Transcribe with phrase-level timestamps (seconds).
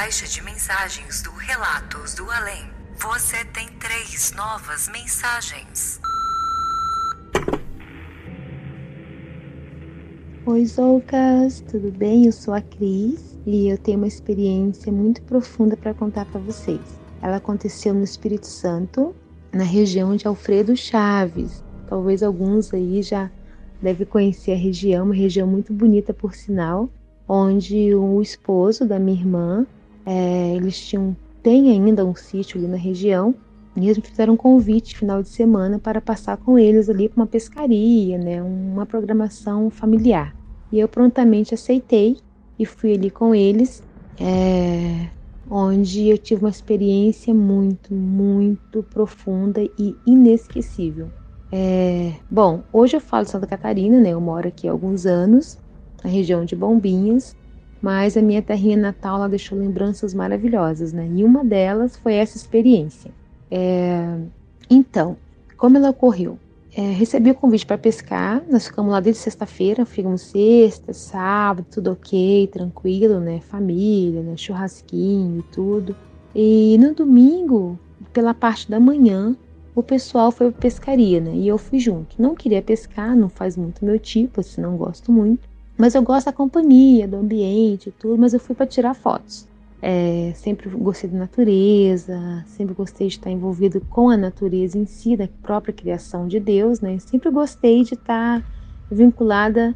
[0.00, 2.64] caixa de mensagens do Relatos do Além.
[2.96, 6.00] Você tem três novas mensagens.
[10.46, 12.24] Oi, Zoucas, tudo bem?
[12.24, 16.80] Eu sou a Cris e eu tenho uma experiência muito profunda para contar para vocês.
[17.20, 19.14] Ela aconteceu no Espírito Santo,
[19.52, 21.62] na região de Alfredo Chaves.
[21.86, 23.30] Talvez alguns aí já
[23.82, 26.88] devem conhecer a região, uma região muito bonita por sinal,
[27.28, 29.66] onde o esposo da minha irmã,
[30.06, 33.34] é, eles tinham, tem ainda um sítio ali na região,
[33.76, 37.22] e eles me fizeram um convite final de semana para passar com eles ali para
[37.22, 40.34] uma pescaria, né, uma programação familiar.
[40.72, 42.16] E eu prontamente aceitei
[42.58, 43.82] e fui ali com eles,
[44.20, 45.08] é,
[45.50, 51.08] onde eu tive uma experiência muito, muito profunda e inesquecível.
[51.52, 54.10] É, bom, hoje eu falo de Santa Catarina, né?
[54.10, 55.58] Eu moro aqui há alguns anos
[56.04, 57.34] na região de Bombinhas,
[57.80, 61.08] mas a minha terrinha natal ela deixou lembranças maravilhosas, né?
[61.14, 63.10] E uma delas foi essa experiência.
[63.50, 64.18] É...
[64.68, 65.16] Então,
[65.56, 66.38] como ela ocorreu?
[66.72, 71.90] É, recebi o convite para pescar, nós ficamos lá desde sexta-feira, ficamos sexta, sábado, tudo
[71.90, 73.40] ok, tranquilo, né?
[73.40, 74.36] Família, né?
[74.36, 75.96] churrasquinho e tudo.
[76.32, 77.76] E no domingo,
[78.12, 79.36] pela parte da manhã,
[79.74, 81.34] o pessoal foi para pescaria, né?
[81.34, 82.20] E eu fui junto.
[82.22, 85.48] Não queria pescar, não faz muito meu tipo, assim, não gosto muito.
[85.80, 89.48] Mas eu gosto da companhia, do ambiente tudo, mas eu fui para tirar fotos.
[89.82, 95.16] É, sempre gostei da natureza, sempre gostei de estar envolvido com a natureza em si,
[95.16, 96.98] da própria criação de Deus, né?
[96.98, 98.44] Sempre gostei de estar
[98.90, 99.74] vinculada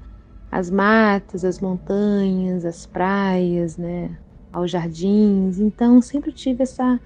[0.50, 4.18] às matas, às montanhas, às praias, né?
[4.52, 5.58] Aos jardins.
[5.58, 7.00] Então, sempre tive essa,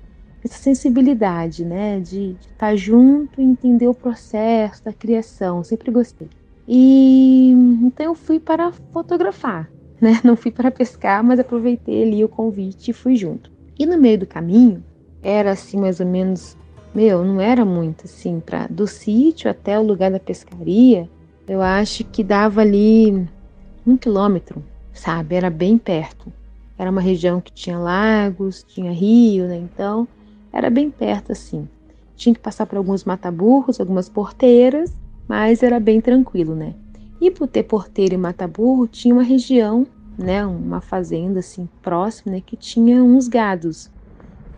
[0.44, 2.00] essa sensibilidade, né?
[2.00, 5.62] De, de estar junto e entender o processo da criação.
[5.62, 6.28] Sempre gostei.
[6.70, 7.50] E
[7.82, 10.20] então eu fui para fotografar, né?
[10.22, 13.50] Não fui para pescar, mas aproveitei ali o convite e fui junto.
[13.78, 14.84] E no meio do caminho,
[15.22, 16.58] era assim mais ou menos,
[16.94, 21.08] meu, não era muito assim, para do sítio até o lugar da pescaria,
[21.48, 23.26] eu acho que dava ali
[23.86, 24.62] um quilômetro,
[24.92, 25.36] sabe?
[25.36, 26.30] Era bem perto.
[26.76, 29.56] Era uma região que tinha lagos, tinha rio, né?
[29.56, 30.06] Então
[30.52, 31.66] era bem perto assim.
[32.14, 34.94] Tinha que passar por alguns mataburros, algumas porteiras
[35.28, 36.74] mas era bem tranquilo, né?
[37.20, 42.42] E por ter porteiro e mataburro, tinha uma região, né, uma fazenda assim próxima, né,
[42.44, 43.90] que tinha uns gados.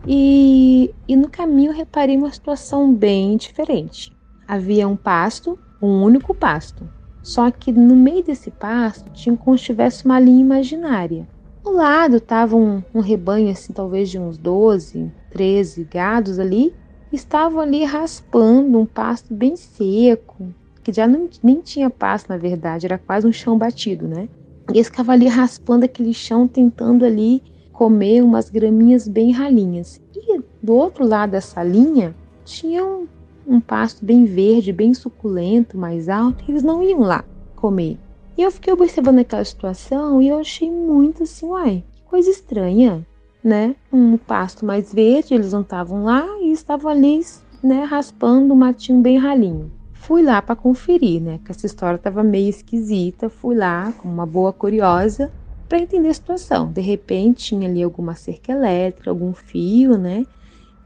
[0.07, 4.15] E, e no caminho reparei uma situação bem diferente.
[4.47, 6.87] Havia um pasto, um único pasto.
[7.21, 11.27] Só que no meio desse pasto tinha como se tivesse uma linha imaginária.
[11.63, 16.73] Ao lado estava um, um rebanho assim, talvez de uns 12, 13 gados ali,
[17.11, 20.51] estavam ali raspando um pasto bem seco,
[20.83, 24.27] que já não, nem tinha passo, na verdade, era quase um chão batido, né?
[24.73, 30.01] E esse cavalo raspando aquele chão, tentando ali comer umas graminhas bem ralinhas.
[30.15, 33.07] E do outro lado dessa linha tinha um,
[33.47, 37.25] um pasto bem verde, bem suculento, mais alto, e eles não iam lá
[37.55, 37.97] comer.
[38.37, 43.05] E eu fiquei observando aquela situação e eu achei muito assim, uai, que coisa estranha,
[43.43, 43.75] né?
[43.91, 47.21] Um pasto mais verde, eles não estavam lá e estavam ali,
[47.63, 49.71] né, raspando um matinho bem ralinho.
[50.01, 51.39] Fui lá para conferir, né?
[51.45, 53.29] Que essa história estava meio esquisita.
[53.29, 55.31] Fui lá, como uma boa curiosa,
[55.69, 56.71] para entender a situação.
[56.71, 60.25] De repente tinha ali alguma cerca elétrica, algum fio, né?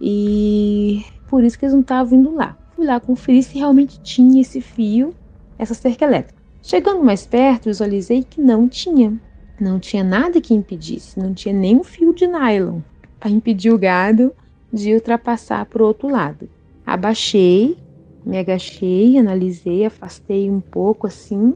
[0.02, 2.58] E por isso que eles não estavam indo lá.
[2.76, 5.16] Fui lá conferir se realmente tinha esse fio,
[5.58, 6.42] essa cerca elétrica.
[6.62, 9.18] Chegando mais perto, visualizei que não tinha.
[9.58, 12.82] Não tinha nada que impedisse, não tinha nem um fio de nylon
[13.18, 14.34] para impedir o gado
[14.74, 16.50] de ultrapassar para o outro lado.
[16.86, 17.78] Abaixei,
[18.26, 21.54] me agachei, analisei, afastei um pouco assim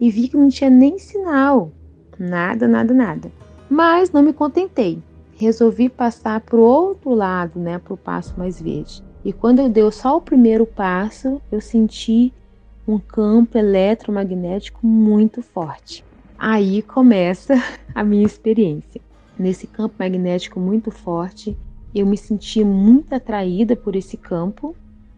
[0.00, 1.70] e vi que não tinha nem sinal.
[2.18, 3.30] Nada, nada, nada.
[3.68, 4.98] Mas não me contentei.
[5.36, 9.02] Resolvi passar para o outro lado, né, para o passo mais verde.
[9.22, 12.32] E quando eu dei só o primeiro passo, eu senti
[12.88, 16.04] um campo eletromagnético muito forte.
[16.38, 17.54] Aí começa
[17.94, 19.00] a minha experiência.
[19.38, 21.56] Nesse campo magnético muito forte,
[21.94, 24.74] eu me senti muito atraída por esse campo.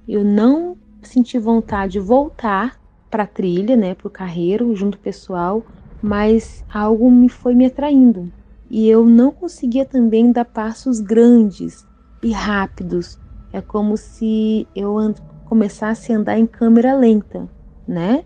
[0.08, 2.78] Eu não senti vontade de voltar
[3.10, 5.64] para a trilha, né, para o carreiro, junto pessoal,
[6.02, 8.30] mas algo me foi me atraindo.
[8.70, 11.86] E eu não conseguia também dar passos grandes
[12.22, 13.18] e rápidos.
[13.52, 15.14] É como se eu
[15.46, 17.48] começasse a andar em câmera lenta,
[17.86, 18.24] né?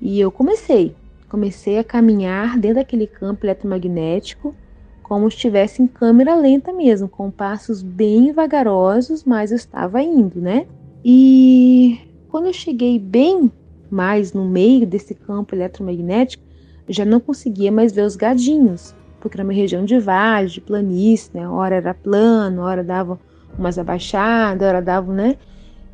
[0.00, 0.94] E eu comecei,
[1.28, 4.54] comecei a caminhar dentro daquele campo eletromagnético,
[5.02, 10.40] como se estivesse em câmera lenta mesmo, com passos bem vagarosos, mas eu estava indo,
[10.40, 10.66] né?
[11.04, 11.98] E
[12.30, 13.50] quando eu cheguei bem
[13.90, 16.42] mais no meio desse campo eletromagnético,
[16.88, 21.30] já não conseguia mais ver os gadinhos, porque era uma região de vale, de planície,
[21.34, 21.48] né?
[21.48, 23.18] Hora era plano, hora dava
[23.58, 25.36] umas abaixadas, hora dava, né?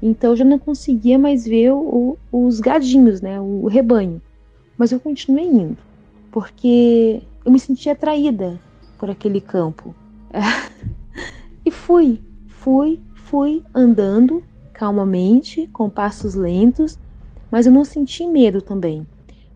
[0.03, 3.41] Então já não conseguia mais ver o, os gadinhos, né?
[3.41, 4.21] O rebanho.
[4.77, 5.79] Mas eu continuei indo,
[6.31, 8.61] porque eu me sentia atraída
[8.99, 9.95] por aquele campo.
[11.65, 14.43] e fui, fui, fui andando
[14.77, 16.99] calmamente, com passos lentos,
[17.51, 19.07] mas eu não senti medo também.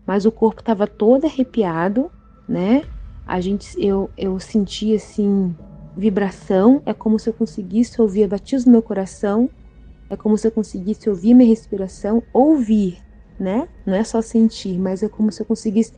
[0.05, 2.09] Mas o corpo estava todo arrepiado,
[2.47, 2.85] né?
[3.23, 5.55] A gente, eu, eu senti assim
[5.95, 6.81] vibração.
[6.87, 9.47] É como se eu conseguisse ouvir a batida do meu coração.
[10.09, 12.97] É como se eu conseguisse ouvir minha respiração, ouvir,
[13.39, 13.69] né?
[13.85, 15.93] Não é só sentir, mas é como se eu conseguisse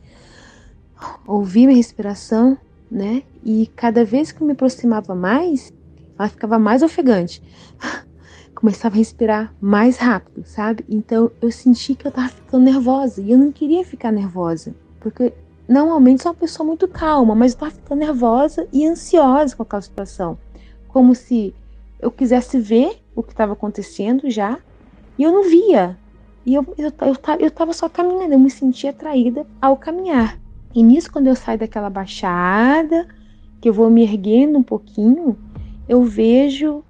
[1.26, 2.58] ouvir minha respiração,
[2.90, 3.22] né?
[3.42, 5.72] E cada vez que eu me aproximava mais,
[6.18, 7.42] ela ficava mais ofegante
[8.54, 10.84] começava a respirar mais rápido, sabe?
[10.88, 15.32] Então eu senti que eu tava ficando nervosa e eu não queria ficar nervosa, porque
[15.68, 19.82] normalmente sou uma pessoa muito calma, mas eu tava ficando nervosa e ansiosa com aquela
[19.82, 20.38] situação,
[20.88, 21.54] como se
[22.00, 24.58] eu quisesse ver o que estava acontecendo já
[25.18, 25.98] e eu não via.
[26.46, 30.38] E eu, eu, eu, eu tava só caminhando, eu me sentia atraída ao caminhar.
[30.74, 33.06] E nisso, quando eu saio daquela baixada,
[33.60, 35.38] que eu vou me erguendo um pouquinho,
[35.88, 36.84] eu vejo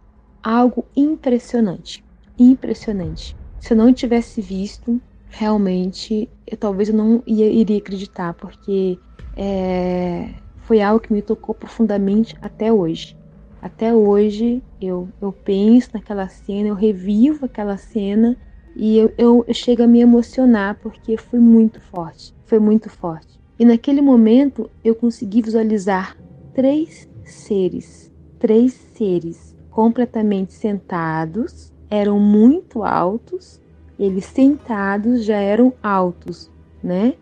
[0.44, 2.04] algo impressionante.
[2.38, 3.34] Impressionante.
[3.58, 8.98] Se eu não tivesse visto, realmente, eu talvez eu não ia, iria acreditar, porque
[9.34, 13.16] é, foi algo que me tocou profundamente até hoje.
[13.62, 18.36] Até hoje eu, eu penso naquela cena, eu revivo aquela cena
[18.76, 22.34] e eu, eu, eu chego a me emocionar porque foi muito forte.
[22.44, 23.40] Foi muito forte.
[23.58, 26.14] E naquele momento eu consegui visualizar
[26.52, 28.12] três seres.
[28.38, 33.60] Três seres completamente sentados, eram muito altos,
[33.98, 36.48] eles sentados já eram altos,
[36.82, 37.14] né?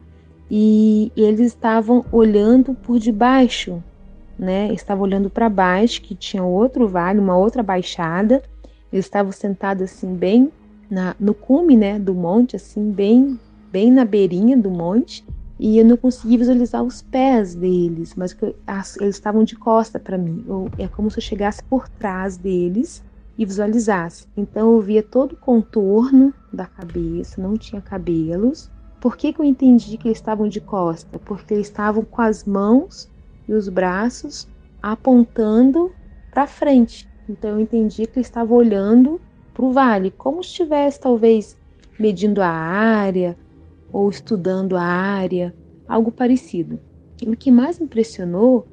[0.50, 3.82] E eles estavam olhando por debaixo,
[4.38, 4.70] né?
[4.70, 8.42] Estavam olhando para baixo, que tinha outro vale, uma outra baixada.
[8.92, 10.52] Eles estavam sentados assim bem
[10.90, 15.24] na, no cume, né, do monte, assim bem bem na beirinha do monte
[15.64, 18.36] e eu não consegui visualizar os pés deles, mas
[19.00, 20.44] eles estavam de costa para mim.
[20.44, 23.00] Eu, é como se eu chegasse por trás deles
[23.38, 24.26] e visualizasse.
[24.36, 28.68] Então eu via todo o contorno da cabeça, não tinha cabelos.
[29.00, 31.16] Por que, que eu entendi que eles estavam de costa?
[31.20, 33.08] Porque eles estavam com as mãos
[33.48, 34.48] e os braços
[34.82, 35.92] apontando
[36.32, 37.08] para frente.
[37.28, 39.20] Então eu entendi que eles estavam olhando
[39.54, 41.56] para o vale, como se estivesse talvez
[42.00, 43.36] medindo a área
[43.92, 45.54] ou estudando a área,
[45.86, 46.80] algo parecido.
[47.20, 48.66] E o que mais impressionou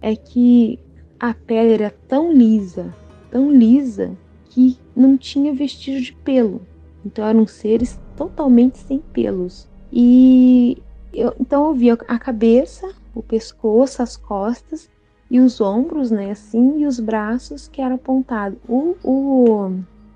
[0.00, 0.78] é que
[1.20, 2.94] a pele era tão lisa,
[3.30, 6.62] tão lisa, que não tinha vestígio de pelo.
[7.04, 9.68] Então eram seres totalmente sem pelos.
[9.92, 14.90] E eu, então eu via a cabeça, o pescoço, as costas
[15.30, 18.58] e os ombros, né, assim, e os braços que eram apontados.
[18.68, 19.72] O, o,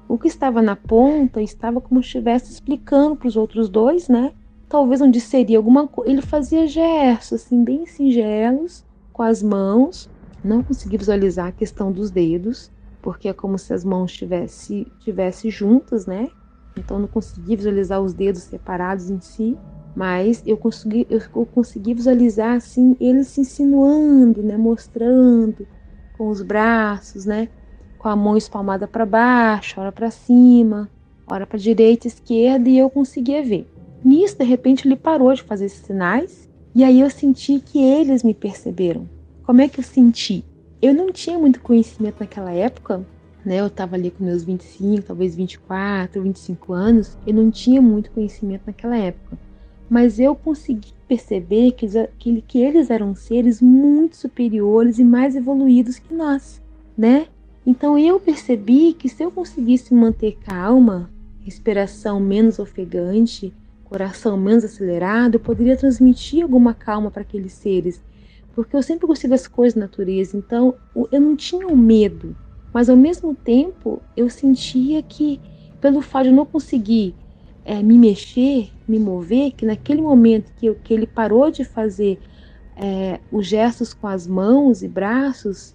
[0.08, 4.32] o que estava na ponta estava como se estivesse explicando para os outros dois, né,
[4.68, 6.12] talvez onde seria alguma coisa.
[6.12, 10.08] Ele fazia gestos assim bem singelos com as mãos.
[10.42, 12.70] Não consegui visualizar a questão dos dedos,
[13.02, 16.28] porque é como se as mãos estivessem tivesse juntas, né?
[16.76, 19.56] Então não consegui visualizar os dedos separados em si.
[19.94, 25.66] Mas eu consegui, eu consegui visualizar assim eles se insinuando, né, mostrando
[26.12, 27.48] com os braços, né,
[27.96, 30.90] com a mão espalmada para baixo, ora para cima,
[31.26, 33.75] ora para direita, esquerda, e eu conseguia ver.
[34.04, 38.22] Nisso, de repente, ele parou de fazer esses sinais, e aí eu senti que eles
[38.22, 39.08] me perceberam.
[39.42, 40.44] Como é que eu senti?
[40.80, 43.04] Eu não tinha muito conhecimento naquela época,
[43.44, 43.60] né?
[43.60, 48.62] Eu estava ali com meus 25, talvez 24, 25 anos, eu não tinha muito conhecimento
[48.66, 49.38] naquela época.
[49.88, 51.86] Mas eu consegui perceber que,
[52.18, 56.60] que, que eles eram seres muito superiores e mais evoluídos que nós,
[56.98, 57.28] né?
[57.64, 61.10] Então eu percebi que se eu conseguisse manter calma,
[61.40, 63.54] respiração menos ofegante,
[63.88, 68.02] coração menos acelerado, poderia transmitir alguma calma para aqueles seres.
[68.54, 70.74] Porque eu sempre gostei das coisas da natureza, então
[71.12, 72.34] eu não tinha um medo,
[72.72, 75.40] mas ao mesmo tempo eu sentia que,
[75.80, 77.14] pelo fato de eu não conseguir
[77.64, 82.18] é, me mexer, me mover, que naquele momento que, eu, que ele parou de fazer
[82.76, 85.74] é, os gestos com as mãos e braços,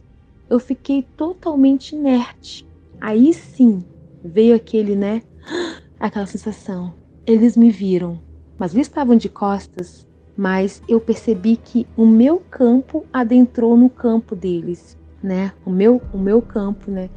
[0.49, 2.67] eu fiquei totalmente inerte.
[2.99, 3.83] Aí sim
[4.23, 5.21] veio aquele, né?
[5.99, 7.00] Aquela sensação.
[7.25, 8.19] Eles me viram,
[8.57, 14.35] mas eles estavam de costas, mas eu percebi que o meu campo adentrou no campo
[14.35, 15.53] deles, né?
[15.63, 17.09] O meu, o meu campo, né?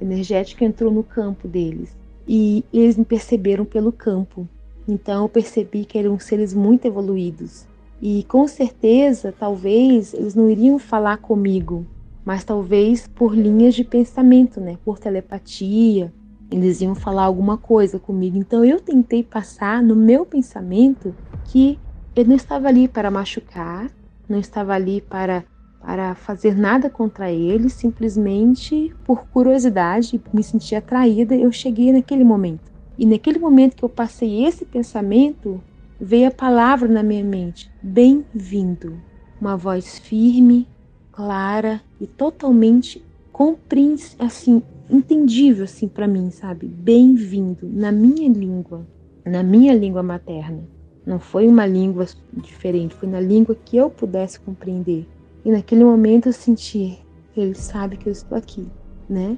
[0.00, 1.96] Energético entrou no campo deles.
[2.26, 4.48] E eles me perceberam pelo campo.
[4.88, 7.66] Então eu percebi que eram seres muito evoluídos.
[8.02, 11.86] E com certeza, talvez eles não iriam falar comigo,
[12.24, 14.78] mas talvez por linhas de pensamento, né?
[14.84, 16.12] Por telepatia,
[16.54, 18.36] eles iam falar alguma coisa comigo.
[18.36, 21.14] Então eu tentei passar no meu pensamento
[21.46, 21.78] que
[22.14, 23.90] eu não estava ali para machucar,
[24.28, 25.44] não estava ali para
[25.80, 32.72] para fazer nada contra eles, simplesmente por curiosidade, me senti atraída, eu cheguei naquele momento.
[32.96, 35.62] E naquele momento que eu passei esse pensamento,
[36.00, 38.98] veio a palavra na minha mente: bem-vindo.
[39.38, 40.66] Uma voz firme,
[41.12, 46.66] clara e totalmente compreensível, assim, entendível assim para mim, sabe?
[46.66, 48.86] Bem-vindo na minha língua,
[49.24, 50.62] na minha língua materna.
[51.06, 55.06] Não foi uma língua diferente, foi na língua que eu pudesse compreender.
[55.44, 56.98] E naquele momento eu senti,
[57.36, 58.66] ele sabe que eu estou aqui,
[59.08, 59.36] né?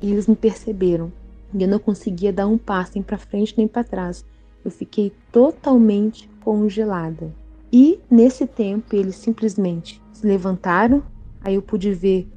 [0.00, 1.12] E eles me perceberam.
[1.52, 4.24] E eu não conseguia dar um passo nem para frente nem para trás.
[4.64, 7.34] Eu fiquei totalmente congelada.
[7.72, 11.02] E nesse tempo eles simplesmente se levantaram,
[11.40, 12.28] aí eu pude ver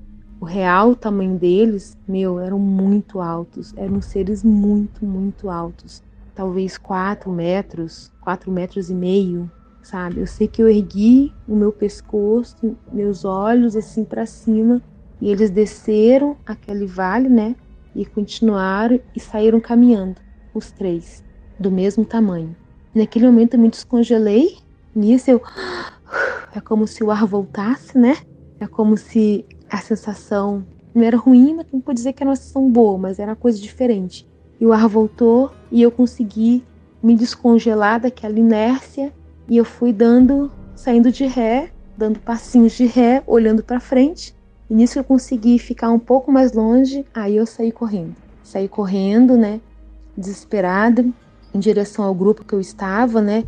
[0.43, 6.03] o real tamanho deles, meu, eram muito altos, eram seres muito, muito altos.
[6.35, 9.49] Talvez 4 metros, 4 metros e meio,
[9.81, 10.19] sabe?
[10.19, 14.81] Eu sei que eu ergui o meu pescoço, meus olhos assim para cima,
[15.21, 17.55] e eles desceram aquele vale, né?
[17.95, 20.19] E continuaram e saíram caminhando,
[20.53, 21.23] os três,
[21.57, 22.53] do mesmo tamanho.
[22.93, 24.57] Naquele momento eu me descongelei,
[24.93, 25.41] nisso eu
[26.53, 28.17] é como se o ar voltasse, né?
[28.59, 30.63] É como se a sensação
[30.93, 33.35] não era ruim, mas não pode dizer que era uma sensação boa, mas era uma
[33.35, 34.29] coisa diferente.
[34.61, 36.63] E o ar voltou e eu consegui
[37.01, 39.11] me descongelar daquela inércia
[39.49, 44.35] e eu fui dando, saindo de ré, dando passinhos de ré, olhando para frente.
[44.69, 48.15] E nisso eu consegui ficar um pouco mais longe, aí eu saí correndo.
[48.43, 49.59] Saí correndo, né,
[50.15, 51.03] desesperada,
[51.51, 53.43] em direção ao grupo que eu estava, né?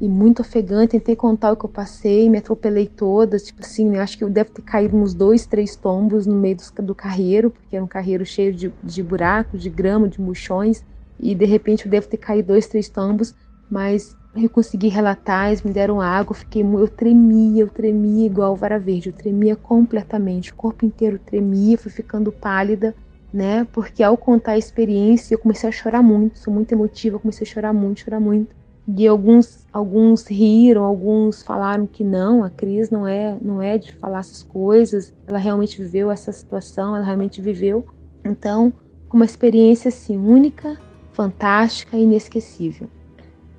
[0.00, 0.92] E muito ofegante.
[0.92, 3.38] Tentei contar o que eu passei, me atropelei toda.
[3.38, 6.56] Tipo assim, eu acho que eu devo ter caído uns dois, três tombos no meio
[6.56, 10.84] do, do carreiro, porque era um carreiro cheio de, de buracos, de grama, de murchões.
[11.18, 13.34] E de repente eu devo ter caído dois, três tombos,
[13.68, 18.78] mas eu consegui relatar, eles me deram água, fiquei, eu tremia, eu tremia igual vara
[18.78, 22.94] verde, eu tremia completamente, o corpo inteiro tremia, fui ficando pálida,
[23.32, 23.64] né?
[23.72, 27.50] Porque ao contar a experiência, eu comecei a chorar muito, sou muito emotiva, comecei a
[27.50, 28.54] chorar muito, chorar muito.
[28.96, 33.92] E alguns, alguns riram, alguns falaram que não, a Cris não é, não é de
[33.92, 37.86] falar essas coisas, ela realmente viveu essa situação, ela realmente viveu.
[38.24, 38.72] Então,
[39.12, 40.78] uma experiência assim única,
[41.12, 42.88] fantástica e inesquecível.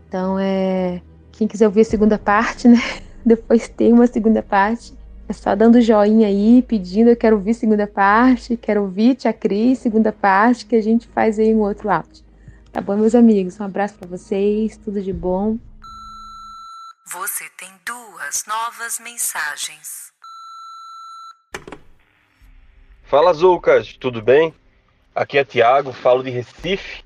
[0.08, 2.80] Então, é quem quiser ouvir a segunda parte, né?
[3.24, 4.94] Depois tem uma segunda parte.
[5.28, 9.78] É só dando joinha aí, pedindo, eu quero ouvir segunda parte, quero ouvir Tia Cris,
[9.78, 12.29] segunda parte, que a gente faz aí um outro áudio.
[12.72, 13.60] Tá bom, meus amigos?
[13.60, 15.58] Um abraço para vocês, tudo de bom.
[17.12, 20.14] Você tem duas novas mensagens.
[23.06, 24.54] Fala, Zucas, tudo bem?
[25.16, 27.04] Aqui é Tiago, falo de Recife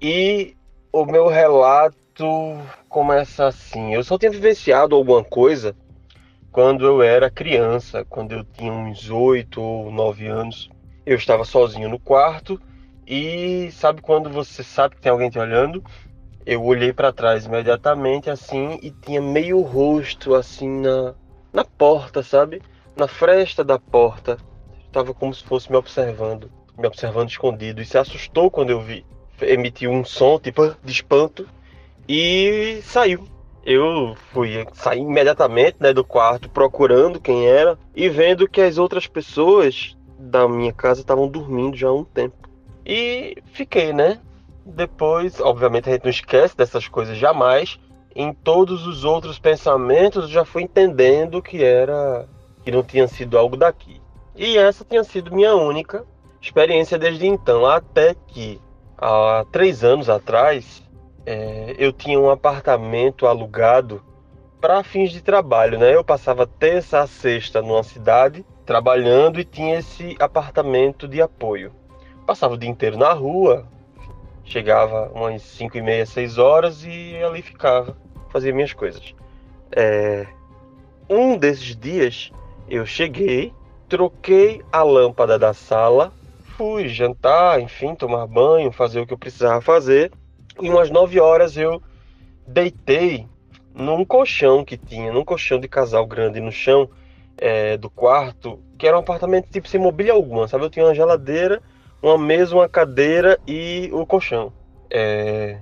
[0.00, 0.56] e
[0.90, 2.24] o meu relato
[2.88, 3.92] começa assim.
[3.92, 5.76] Eu só tinha vivenciado alguma coisa
[6.50, 10.70] quando eu era criança, quando eu tinha uns oito ou nove anos.
[11.04, 12.58] Eu estava sozinho no quarto
[13.06, 15.82] e sabe quando você sabe que tem alguém te olhando?
[16.44, 21.14] Eu olhei para trás imediatamente assim e tinha meio rosto assim na,
[21.52, 22.60] na porta, sabe?
[22.96, 24.38] Na fresta da porta.
[24.90, 27.80] Tava como se fosse me observando, me observando escondido.
[27.80, 29.04] E se assustou quando eu vi.
[29.40, 31.48] Emitiu um som tipo de espanto
[32.08, 33.24] e saiu.
[33.64, 39.06] Eu fui sair imediatamente né, do quarto procurando quem era e vendo que as outras
[39.06, 42.45] pessoas da minha casa estavam dormindo já há um tempo.
[42.86, 44.20] E fiquei, né?
[44.64, 47.80] Depois, obviamente, a gente não esquece dessas coisas jamais.
[48.14, 52.28] Em todos os outros pensamentos, eu já fui entendendo que era
[52.62, 54.00] que não tinha sido algo daqui.
[54.36, 56.04] E essa tinha sido minha única
[56.40, 58.60] experiência desde então, até que
[58.96, 60.82] há três anos atrás
[61.24, 64.02] é, eu tinha um apartamento alugado
[64.60, 65.94] para fins de trabalho, né?
[65.94, 71.72] Eu passava terça a sexta numa cidade trabalhando e tinha esse apartamento de apoio.
[72.26, 73.66] Passava o dia inteiro na rua,
[74.44, 77.96] chegava umas 5 e meia, 6 horas e ali ficava,
[78.30, 79.14] fazia minhas coisas.
[79.70, 80.26] É...
[81.08, 82.32] Um desses dias
[82.68, 83.52] eu cheguei,
[83.88, 86.12] troquei a lâmpada da sala,
[86.56, 90.10] fui jantar, enfim, tomar banho, fazer o que eu precisava fazer
[90.60, 91.82] e umas 9 horas eu
[92.46, 93.26] deitei
[93.74, 96.88] num colchão que tinha, num colchão de casal grande no chão
[97.36, 100.64] é, do quarto, que era um apartamento tipo sem mobília alguma, sabe?
[100.64, 101.62] Eu tinha uma geladeira,
[102.02, 104.52] uma mesa, uma cadeira e o colchão.
[104.90, 105.58] É...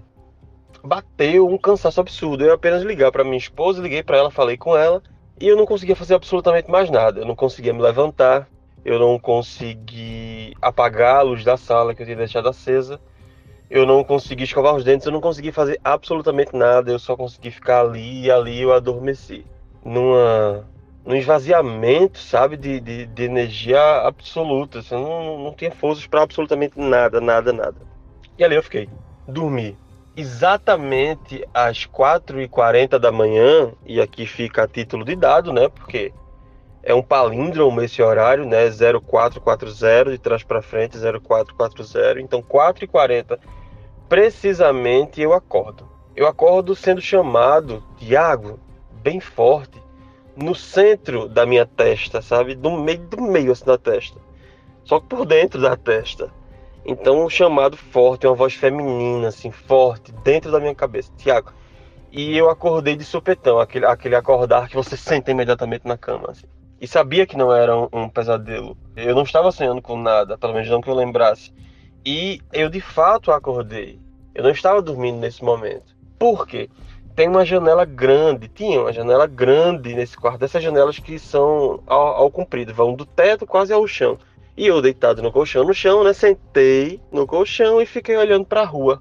[0.83, 2.45] Bateu um cansaço absurdo.
[2.45, 5.03] Eu apenas ligar para minha esposa, liguei para ela, falei com ela
[5.41, 7.21] e eu não conseguia fazer absolutamente mais nada.
[7.21, 8.49] Eu não conseguia me levantar,
[8.85, 13.00] eu não consegui apagar a luz da sala que eu tinha deixado acesa
[13.71, 17.50] eu não consegui escovar os dentes, eu não consegui fazer absolutamente nada, eu só consegui
[17.50, 19.45] ficar ali e ali eu adormeci.
[19.85, 20.64] Numa,
[21.04, 24.78] num esvaziamento, sabe, de, de, de energia absoluta.
[24.78, 27.76] Assim, não, não tinha forças para absolutamente nada, nada, nada.
[28.38, 28.88] E ali eu fiquei.
[29.28, 29.76] Dormi.
[30.16, 35.68] Exatamente às 4h40 da manhã, e aqui fica a título de dado, né?
[35.68, 36.12] Porque
[36.82, 38.70] é um palíndromo esse horário, né?
[38.70, 42.20] 0440 de trás para frente, 0440.
[42.20, 43.38] Então 4h40
[44.08, 45.88] precisamente eu acordo.
[46.14, 48.60] Eu acordo sendo chamado, Tiago,
[49.02, 49.82] bem forte,
[50.36, 52.54] no centro da minha testa, sabe?
[52.54, 54.20] Do meio do meio assim da testa.
[54.84, 56.30] Só que por dentro da testa.
[56.84, 61.10] Então, um chamado forte, uma voz feminina, assim, forte, dentro da minha cabeça.
[61.16, 61.52] Tiago.
[62.12, 66.47] E eu acordei de supetão, aquele, aquele acordar que você senta imediatamente na cama, assim.
[66.80, 68.76] E sabia que não era um, um pesadelo.
[68.94, 71.52] Eu não estava sonhando com nada, pelo menos não que eu lembrasse.
[72.04, 73.99] E eu de fato acordei.
[74.34, 75.97] Eu não estava dormindo nesse momento.
[76.18, 76.68] Por quê?
[77.15, 82.07] Tem uma janela grande, tinha uma janela grande nesse quarto, dessas janelas que são ao,
[82.09, 84.19] ao comprido, vão do teto quase ao chão.
[84.57, 88.63] E eu deitado no colchão, no chão, né, sentei no colchão e fiquei olhando para
[88.63, 89.00] a rua.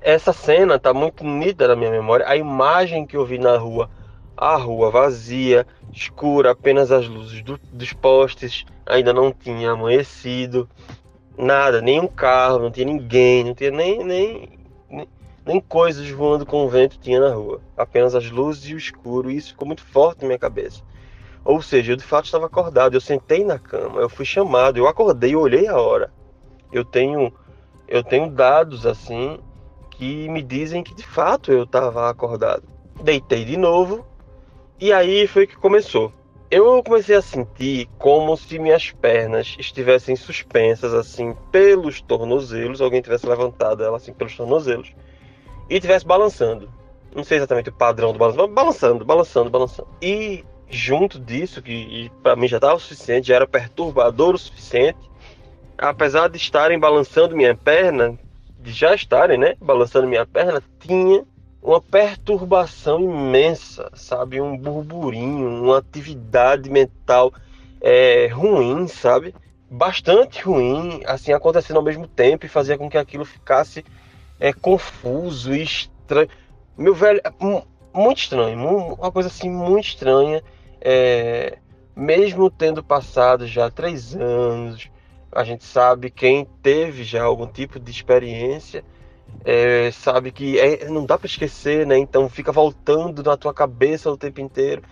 [0.00, 3.88] Essa cena está muito nítida na minha memória, a imagem que eu vi na rua,
[4.36, 10.68] a rua vazia, escura, apenas as luzes do, dos postes, ainda não tinha amanhecido
[11.38, 14.57] nada, nenhum carro, não tinha ninguém, não tinha nem, nem,
[15.48, 17.62] nem, coisas voando com o vento tinha na rua.
[17.76, 20.82] Apenas as luzes e o escuro, e isso ficou muito forte na minha cabeça.
[21.42, 24.86] Ou seja, eu de fato estava acordado, eu sentei na cama, eu fui chamado, eu
[24.86, 26.12] acordei, eu olhei a hora.
[26.70, 27.32] Eu tenho
[27.88, 29.38] eu tenho dados assim
[29.92, 32.64] que me dizem que de fato eu estava acordado.
[33.02, 34.06] Deitei de novo
[34.78, 36.12] e aí foi que começou
[36.50, 43.26] eu comecei a sentir como se minhas pernas estivessem suspensas assim pelos tornozelos, alguém tivesse
[43.26, 44.94] levantado ela assim pelos tornozelos
[45.68, 46.70] e estivesse balançando.
[47.14, 49.88] Não sei exatamente o padrão do balanço, mas balançando, balançando, balançando.
[50.00, 54.98] E junto disso, que para mim já estava o suficiente, já era perturbador o suficiente,
[55.76, 58.18] apesar de estarem balançando minha perna,
[58.60, 61.24] de já estarem, né, balançando minha perna, tinha
[61.62, 64.40] uma perturbação imensa, sabe?
[64.40, 67.32] Um burburinho, uma atividade mental
[67.80, 69.34] é, ruim, sabe?
[69.70, 73.84] Bastante ruim, assim, acontecendo ao mesmo tempo e fazia com que aquilo ficasse
[74.38, 76.28] é, confuso e estranho.
[76.76, 77.32] Meu velho, é
[77.92, 78.58] muito estranho,
[78.94, 80.42] uma coisa assim muito estranha.
[80.80, 81.58] É,
[81.96, 84.88] mesmo tendo passado já três anos,
[85.32, 88.84] a gente sabe quem teve já algum tipo de experiência
[89.44, 91.96] é, sabe que é, não dá para esquecer, né?
[91.98, 94.82] Então fica voltando na tua cabeça o tempo inteiro.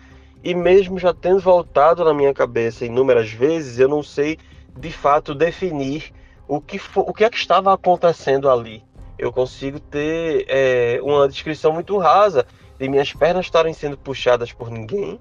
[0.42, 4.38] E mesmo já tendo voltado na minha cabeça inúmeras vezes, eu não sei
[4.78, 6.12] de fato definir
[6.46, 8.84] o que, for, o que é que estava acontecendo ali.
[9.18, 12.46] Eu consigo ter é, uma descrição muito rasa
[12.78, 15.18] de minhas pernas estarem sendo puxadas por ninguém,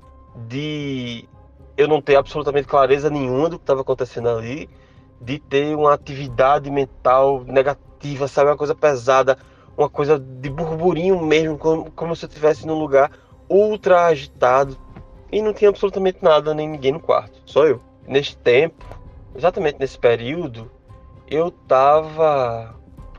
[0.47, 1.27] de
[1.77, 4.69] eu não ter absolutamente clareza nenhuma do que estava acontecendo ali,
[5.21, 8.49] de ter uma atividade mental negativa, sabe?
[8.49, 9.37] Uma coisa pesada
[9.77, 13.11] uma coisa de burburinho mesmo, como, como se eu estivesse num lugar
[13.49, 14.77] ultra agitado
[15.31, 17.81] e não tinha absolutamente nada nem ninguém no quarto, só eu.
[18.07, 18.85] Neste tempo,
[19.35, 20.71] exatamente nesse período,
[21.27, 22.75] eu tava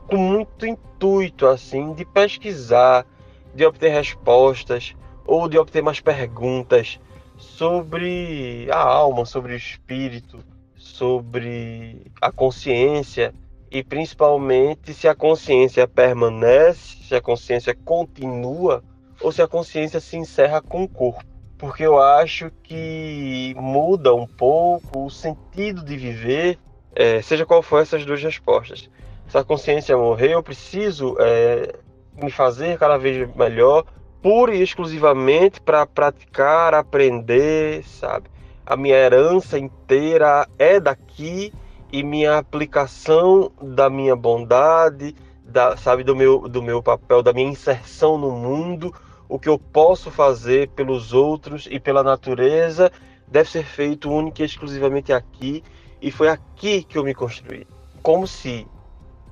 [0.07, 3.05] com muito intuito assim de pesquisar,
[3.53, 6.99] de obter respostas ou de obter mais perguntas
[7.37, 10.39] sobre a alma, sobre o espírito,
[10.75, 13.33] sobre a consciência
[13.69, 18.83] e principalmente se a consciência permanece, se a consciência continua
[19.21, 21.25] ou se a consciência se encerra com o corpo.
[21.57, 26.59] Porque eu acho que muda um pouco o sentido de viver,
[26.95, 28.89] é, seja qual for essas duas respostas.
[29.27, 31.75] Se a consciência morrer, eu preciso é,
[32.21, 33.83] me fazer cada vez melhor,
[34.21, 38.29] pura e exclusivamente para praticar, aprender, sabe?
[38.65, 41.53] A minha herança inteira é daqui
[41.91, 47.49] e minha aplicação da minha bondade, da, sabe, do meu, do meu papel, da minha
[47.49, 48.93] inserção no mundo,
[49.29, 52.91] o que eu posso fazer pelos outros e pela natureza
[53.27, 55.63] deve ser feito única e exclusivamente aqui
[56.01, 57.67] e foi aqui que eu me construí.
[58.01, 58.65] Como se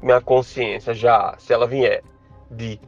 [0.05, 2.03] minha consciência já, se ela vier
[2.49, 2.79] de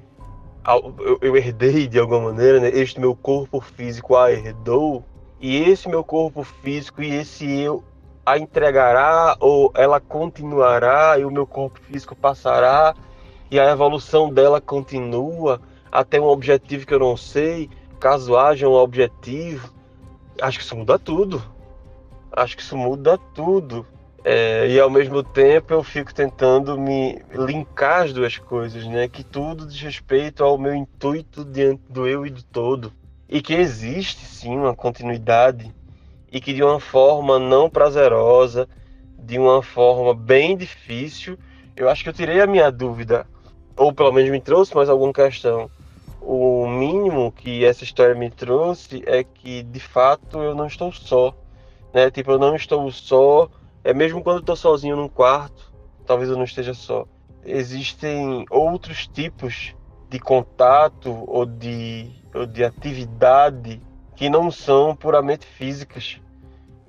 [1.21, 5.03] eu, herdei de alguma maneira, né, este meu corpo físico a herdou
[5.39, 7.83] e esse meu corpo físico e esse eu
[8.25, 12.93] a entregará ou ela continuará e o meu corpo físico passará
[13.49, 15.59] e a evolução dela continua
[15.91, 19.73] até um objetivo que eu não sei, caso haja um objetivo,
[20.41, 21.41] acho que isso muda tudo.
[22.31, 23.87] Acho que isso muda tudo.
[24.29, 29.07] É, e ao mesmo tempo eu fico tentando me linkar as duas coisas, né?
[29.07, 32.91] Que tudo diz respeito ao meu intuito diante do eu e do todo.
[33.29, 35.73] E que existe sim uma continuidade
[36.29, 38.67] e que de uma forma não prazerosa,
[39.17, 41.39] de uma forma bem difícil,
[41.73, 43.25] eu acho que eu tirei a minha dúvida,
[43.77, 45.71] ou pelo menos me trouxe mais alguma questão.
[46.19, 51.33] O mínimo que essa história me trouxe é que de fato eu não estou só,
[51.93, 52.11] né?
[52.11, 53.49] Tipo, eu não estou só,
[53.87, 55.71] é mesmo quando estou sozinho num quarto,
[56.05, 57.05] talvez eu não esteja só.
[57.45, 59.73] Existem outros tipos
[60.09, 63.81] de contato ou de, ou de atividade
[64.13, 66.19] que não são puramente físicas.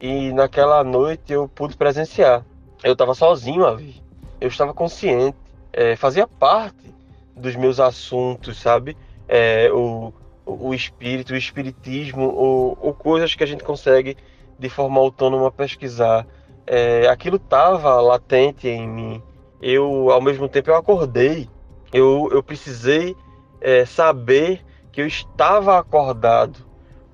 [0.00, 2.44] E naquela noite eu pude presenciar.
[2.82, 4.02] Eu estava sozinho ali.
[4.40, 5.38] Eu estava consciente.
[5.72, 6.92] É, fazia parte
[7.36, 8.96] dos meus assuntos, sabe?
[9.28, 10.12] É, o,
[10.44, 14.16] o espírito, o espiritismo, ou, ou, coisas que a gente consegue
[14.58, 16.26] de forma autônoma pesquisar.
[16.70, 19.22] É, aquilo estava latente em mim.
[19.60, 21.48] Eu, ao mesmo tempo, eu acordei.
[21.92, 23.16] Eu, eu precisei
[23.58, 26.58] é, saber que eu estava acordado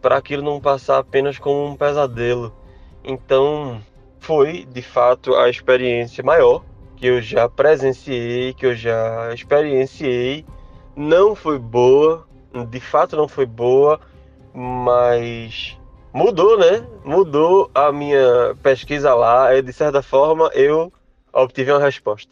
[0.02, 2.52] para aquilo não passar apenas como um pesadelo.
[3.04, 3.80] Então,
[4.18, 6.64] foi de fato a experiência maior
[6.96, 10.44] que eu já presenciei, que eu já experienciei.
[10.96, 12.26] Não foi boa,
[12.70, 14.00] de fato não foi boa,
[14.52, 15.78] mas
[16.14, 16.86] mudou, né?
[17.04, 20.92] Mudou a minha pesquisa lá e de certa forma eu
[21.32, 22.30] obtive uma resposta.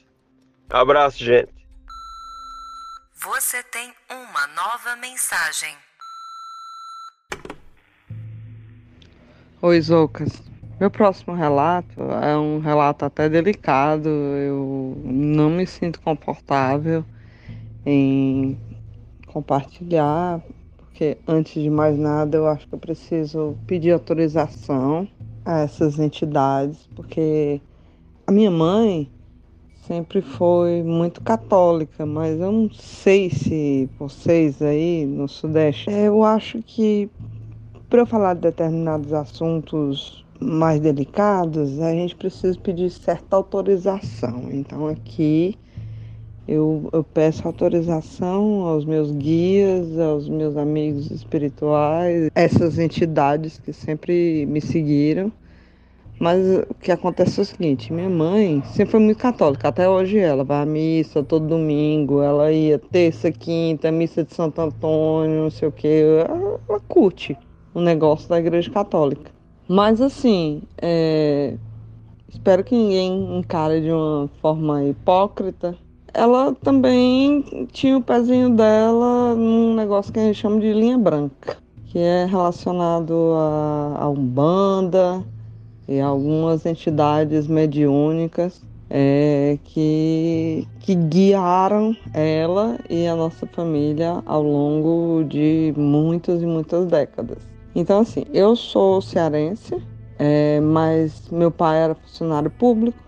[0.70, 1.52] Abraço, gente.
[3.24, 5.76] Você tem uma nova mensagem.
[9.60, 10.42] Oi, Zoucas.
[10.80, 14.08] Meu próximo relato é um relato até delicado.
[14.08, 17.04] Eu não me sinto confortável
[17.84, 18.58] em
[19.26, 20.40] compartilhar,
[20.92, 25.08] porque antes de mais nada eu acho que eu preciso pedir autorização
[25.42, 27.60] a essas entidades, porque
[28.26, 29.10] a minha mãe
[29.86, 36.62] sempre foi muito católica, mas eu não sei se vocês aí no Sudeste, eu acho
[36.62, 37.10] que
[37.88, 44.48] para eu falar de determinados assuntos mais delicados, a gente precisa pedir certa autorização.
[44.50, 45.56] Então aqui
[46.46, 54.44] eu, eu, peço autorização aos meus guias, aos meus amigos espirituais, essas entidades que sempre
[54.46, 55.32] me seguiram.
[56.18, 60.18] Mas o que acontece é o seguinte: minha mãe sempre foi muito católica, até hoje
[60.18, 65.50] ela vai à missa todo domingo, ela ia terça, quinta, missa de Santo Antônio, não
[65.50, 67.36] sei o que, ela, ela curte
[67.74, 69.32] o negócio da Igreja Católica.
[69.68, 71.56] Mas assim, é...
[72.28, 75.76] espero que ninguém encare de uma forma hipócrita.
[76.14, 81.56] Ela também tinha o pezinho dela num negócio que a gente chama de linha branca,
[81.86, 85.24] que é relacionado a, a Umbanda
[85.88, 95.24] e algumas entidades mediúnicas é, que, que guiaram ela e a nossa família ao longo
[95.24, 97.38] de muitas e muitas décadas.
[97.74, 99.82] Então, assim, eu sou cearense,
[100.18, 102.98] é, mas meu pai era funcionário público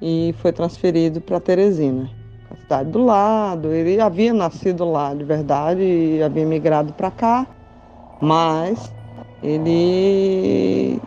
[0.00, 2.10] e foi transferido para Teresina.
[2.50, 3.72] a cidade do lado.
[3.72, 7.46] Ele havia nascido lá de verdade e havia migrado para cá,
[8.20, 8.92] mas
[9.42, 11.00] ele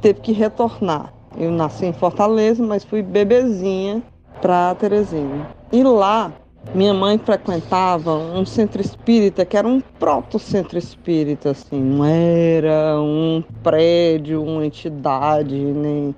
[0.00, 1.12] teve que retornar.
[1.36, 4.02] Eu nasci em Fortaleza, mas fui bebezinha
[4.40, 5.48] para Teresina.
[5.72, 6.32] E lá
[6.74, 13.42] minha mãe frequentava um centro espírita que era um proto-centro espírita, assim, não era um
[13.62, 16.14] prédio, uma entidade, nem,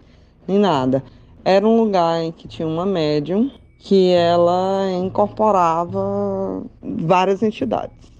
[0.47, 1.03] nem nada.
[1.45, 8.11] Era um lugar em que tinha uma médium que ela incorporava várias entidades.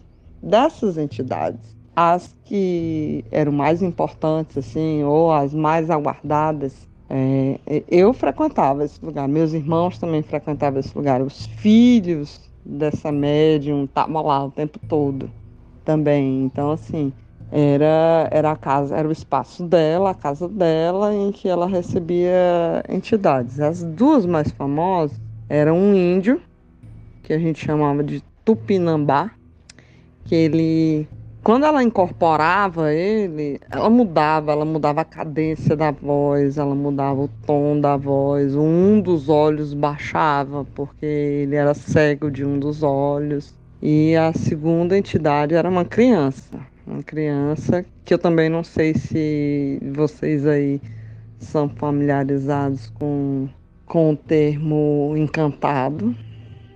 [0.43, 7.59] Dessas entidades, as que eram mais importantes, assim, ou as mais aguardadas, é,
[7.89, 14.23] eu frequentava esse lugar, meus irmãos também frequentavam esse lugar, os filhos dessa médium estavam
[14.23, 15.31] lá o tempo todo
[15.83, 16.45] também.
[16.45, 17.11] Então, assim,
[17.57, 22.83] era, era a casa, era o espaço dela, a casa dela, em que ela recebia
[22.89, 23.61] entidades.
[23.61, 25.17] As duas mais famosas
[25.49, 26.43] eram um índio,
[27.23, 29.31] que a gente chamava de Tupinambá,
[30.25, 31.09] que ele
[31.45, 37.31] quando ela incorporava ele, ela mudava, ela mudava a cadência da voz, ela mudava o
[37.47, 43.55] tom da voz, um dos olhos baixava, porque ele era cego de um dos olhos.
[43.83, 49.81] E a segunda entidade era uma criança, uma criança que eu também não sei se
[49.95, 50.81] vocês aí
[51.39, 53.49] são familiarizados com,
[53.87, 56.15] com o termo encantado,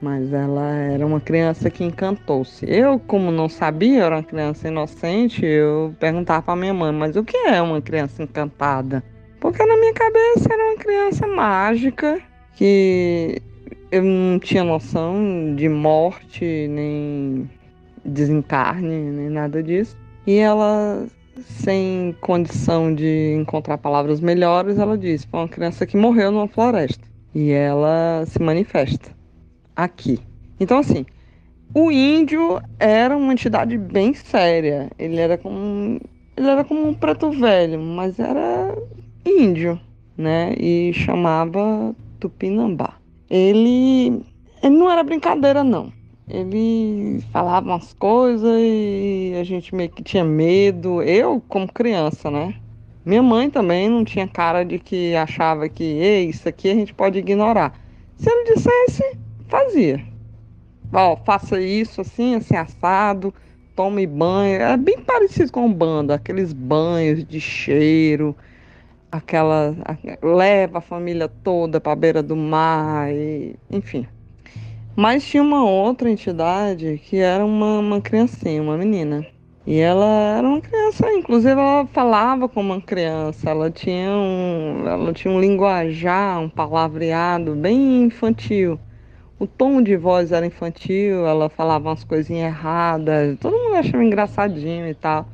[0.01, 2.65] mas ela era uma criança que encantou-se.
[2.69, 7.25] Eu, como não sabia, era uma criança inocente, eu perguntava para minha mãe, mas o
[7.25, 9.03] que é uma criança encantada?
[9.41, 12.21] Porque na minha cabeça era uma criança mágica
[12.55, 13.41] que
[13.91, 17.49] eu não tinha noção de morte, nem
[18.05, 19.97] desencarne, nem nada disso.
[20.27, 21.07] E ela,
[21.43, 27.07] sem condição de encontrar palavras melhores, ela disse: foi uma criança que morreu numa floresta.
[27.35, 29.11] E ela se manifesta
[29.77, 30.19] aqui.
[30.59, 31.07] Então, assim,
[31.75, 34.91] o índio era uma entidade bem séria.
[34.99, 36.01] Ele era como,
[36.37, 38.77] ele era como um preto velho, mas era
[39.25, 39.79] índio,
[40.17, 40.55] né?
[40.59, 42.95] E chamava Tupinambá.
[43.31, 44.25] Ele,
[44.63, 45.93] ele não era brincadeira, não.
[46.29, 51.03] Ele falava umas coisas e a gente meio que tinha medo.
[51.03, 52.55] Eu, como criança, né?
[53.05, 56.93] Minha mãe também não tinha cara de que achava que Ei, isso aqui a gente
[56.93, 57.73] pode ignorar.
[58.17, 59.17] Se ele dissesse,
[59.49, 60.05] fazia.
[60.93, 63.33] Ó, faça isso assim, assim, assado,
[63.75, 64.61] tome banho.
[64.61, 68.37] É bem parecido com o bando, aqueles banhos de cheiro,
[69.11, 69.75] aquela.
[70.23, 74.07] leva a família toda para a beira do mar, e, enfim.
[74.99, 79.25] Mas tinha uma outra entidade que era uma, uma criancinha, uma menina.
[79.65, 80.05] E ela
[80.39, 85.41] era uma criança, inclusive ela falava como uma criança, ela tinha um, ela tinha um
[85.41, 88.81] linguajar, um palavreado bem infantil
[89.39, 94.89] o tom de voz era infantil, ela falava umas coisinhas erradas, todo mundo achava engraçadinho
[94.89, 95.29] e tal.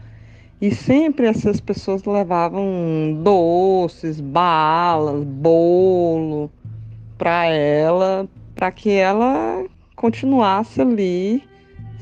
[0.61, 6.51] E sempre essas pessoas levavam doces, balas, bolo
[7.17, 9.65] para ela, para que ela
[9.97, 11.43] continuasse ali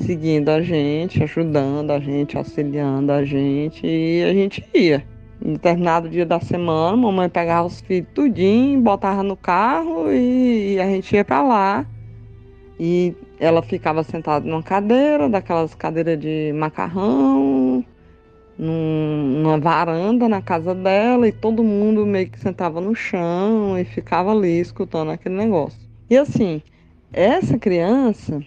[0.03, 5.05] seguindo a gente, ajudando a gente, auxiliando a gente, e a gente ia.
[5.45, 10.79] Em determinado dia da semana, a mamãe pegava os filhos tudinho, botava no carro e
[10.81, 11.87] a gente ia para lá.
[12.79, 17.85] E ela ficava sentada numa cadeira, daquelas cadeiras de macarrão,
[18.59, 23.85] num, numa varanda na casa dela, e todo mundo meio que sentava no chão e
[23.85, 25.82] ficava ali escutando aquele negócio.
[26.13, 26.61] E assim,
[27.11, 28.45] essa criança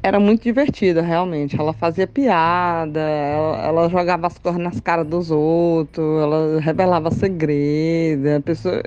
[0.00, 1.58] era muito divertida, realmente.
[1.58, 8.24] Ela fazia piada, ela, ela jogava as coisas nas caras dos outros, ela revelava segredo.
[8.28, 8.80] A pessoa,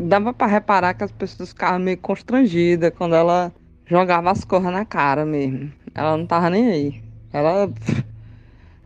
[0.00, 3.52] dava para reparar que as pessoas ficavam meio constrangidas quando ela
[3.84, 5.72] jogava as coisas na cara mesmo.
[5.92, 7.02] Ela não tava nem aí.
[7.32, 7.68] Ela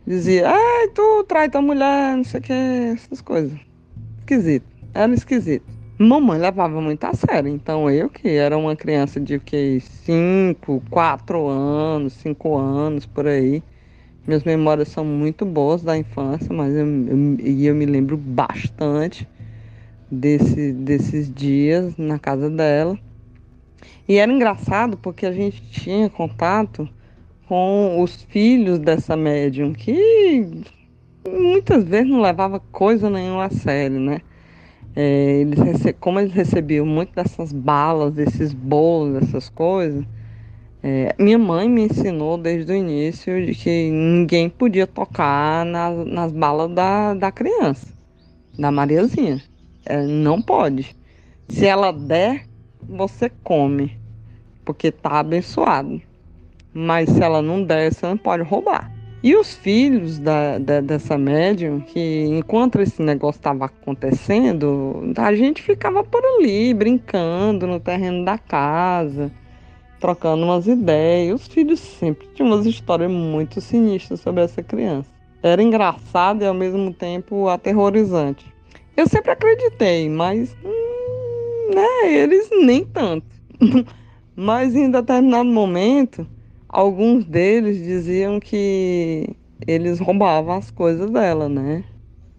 [0.07, 3.59] dizia, ai, tu trai tua mulher, não sei o que, essas coisas.
[4.21, 4.65] Esquisito.
[4.91, 5.76] Era esquisito.
[5.99, 7.49] Mamãe levava muito a sério.
[7.49, 13.63] Então eu, que era uma criança de que 5, 4 anos, 5 anos por aí.
[14.27, 19.27] Minhas memórias são muito boas da infância, mas eu, eu, eu me lembro bastante
[20.11, 22.99] desse, desses dias na casa dela.
[24.07, 26.87] E era engraçado porque a gente tinha contato
[27.47, 30.45] com os filhos dessa médium, que
[31.27, 34.21] muitas vezes não levava coisa nenhuma a sério, né?
[34.99, 35.59] É, eles
[35.99, 40.03] como eles recebiam muito dessas balas, desses bolos, essas coisas,
[40.81, 46.31] é, minha mãe me ensinou desde o início de que ninguém podia tocar na, nas
[46.31, 47.93] balas da, da criança,
[48.57, 49.39] da Mariazinha.
[49.85, 50.95] É, não pode.
[51.47, 52.45] Se ela der,
[52.81, 53.95] você come.
[54.65, 56.01] porque tá abençoado.
[56.73, 58.91] Mas se ela não der, você não pode roubar.
[59.27, 65.61] E os filhos da, da, dessa médium, que enquanto esse negócio estava acontecendo, a gente
[65.61, 69.29] ficava por ali, brincando no terreno da casa,
[69.99, 71.41] trocando umas ideias.
[71.41, 75.09] Os filhos sempre tinham umas histórias muito sinistras sobre essa criança.
[75.43, 78.45] Era engraçado e ao mesmo tempo aterrorizante.
[78.95, 83.27] Eu sempre acreditei, mas hum, né, eles nem tanto.
[84.33, 86.25] mas em determinado momento
[86.69, 91.83] alguns deles diziam que eles roubavam as coisas dela, né?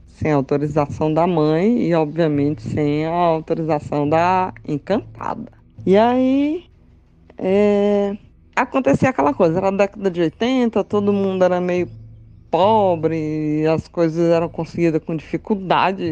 [0.07, 5.53] Sem autorização da mãe e, obviamente, sem a autorização da encantada.
[5.87, 6.65] E aí
[7.37, 8.17] é,
[8.55, 11.89] acontecia aquela coisa, era a década de 80, todo mundo era meio
[12.51, 16.05] pobre, as coisas eram conseguidas com dificuldade,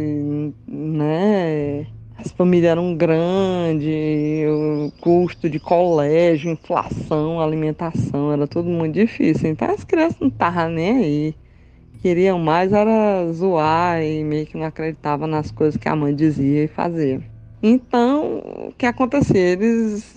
[0.67, 1.87] né?
[2.19, 9.51] As famílias eram grandes, o custo de colégio, inflação, alimentação, era tudo muito difícil.
[9.51, 11.35] Então as crianças não estavam nem aí.
[12.01, 16.65] Queriam mais era zoar e meio que não acreditavam nas coisas que a mãe dizia
[16.65, 17.21] e fazia.
[17.63, 19.41] Então, o que acontecia?
[19.41, 20.17] Eles,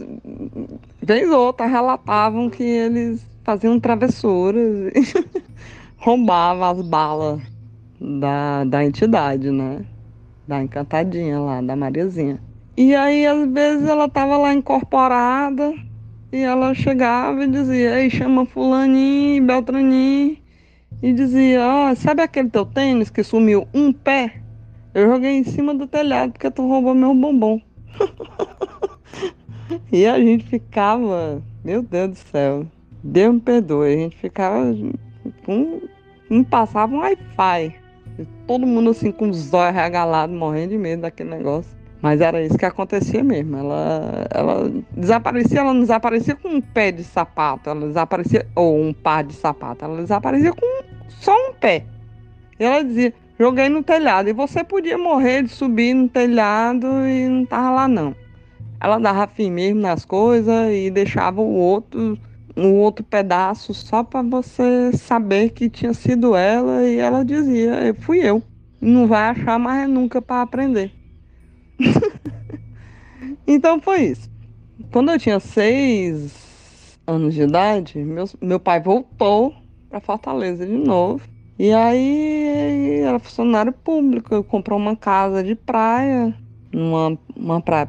[1.02, 5.30] vez ou outra, relatavam que eles faziam travessuras e
[5.98, 7.42] roubavam as balas
[8.00, 9.84] da, da entidade, né?
[10.50, 12.42] Da encantadinha lá, da Mariazinha.
[12.76, 15.76] E aí, às vezes, ela tava lá incorporada
[16.32, 20.38] e ela chegava e dizia, ei, chama fulaninho, beltraninho,
[21.04, 24.42] e dizia, ó, oh, sabe aquele teu tênis que sumiu um pé?
[24.92, 27.62] Eu joguei em cima do telhado porque tu roubou meu bombom.
[29.94, 32.66] e a gente ficava, meu Deus do céu,
[33.04, 34.76] Deus me perdoe, a gente ficava,
[35.48, 35.82] um,
[36.28, 37.79] não passava um Wi-Fi
[38.50, 41.70] Todo mundo assim com os olhos regalados, morrendo de medo daquele negócio.
[42.02, 43.56] Mas era isso que acontecia mesmo.
[43.56, 48.92] Ela, ela desaparecia, ela não desaparecia com um pé de sapato, ela desaparecia, ou um
[48.92, 51.86] par de sapato, ela desaparecia com só um pé.
[52.60, 54.30] E ela dizia, joguei no telhado.
[54.30, 58.16] E você podia morrer de subir no telhado e não tava lá não.
[58.82, 62.18] Ela dava fim mesmo nas coisas e deixava o outro
[62.60, 68.20] um outro pedaço só para você saber que tinha sido ela e ela dizia, fui
[68.20, 68.44] eu.
[68.82, 70.92] Não vai achar mais nunca para aprender.
[73.48, 74.30] então foi isso.
[74.92, 79.54] Quando eu tinha seis anos de idade, meu, meu pai voltou
[79.90, 81.22] para Fortaleza de novo.
[81.58, 86.34] E aí era funcionário público, comprou uma casa de praia,
[86.72, 87.88] numa uma praia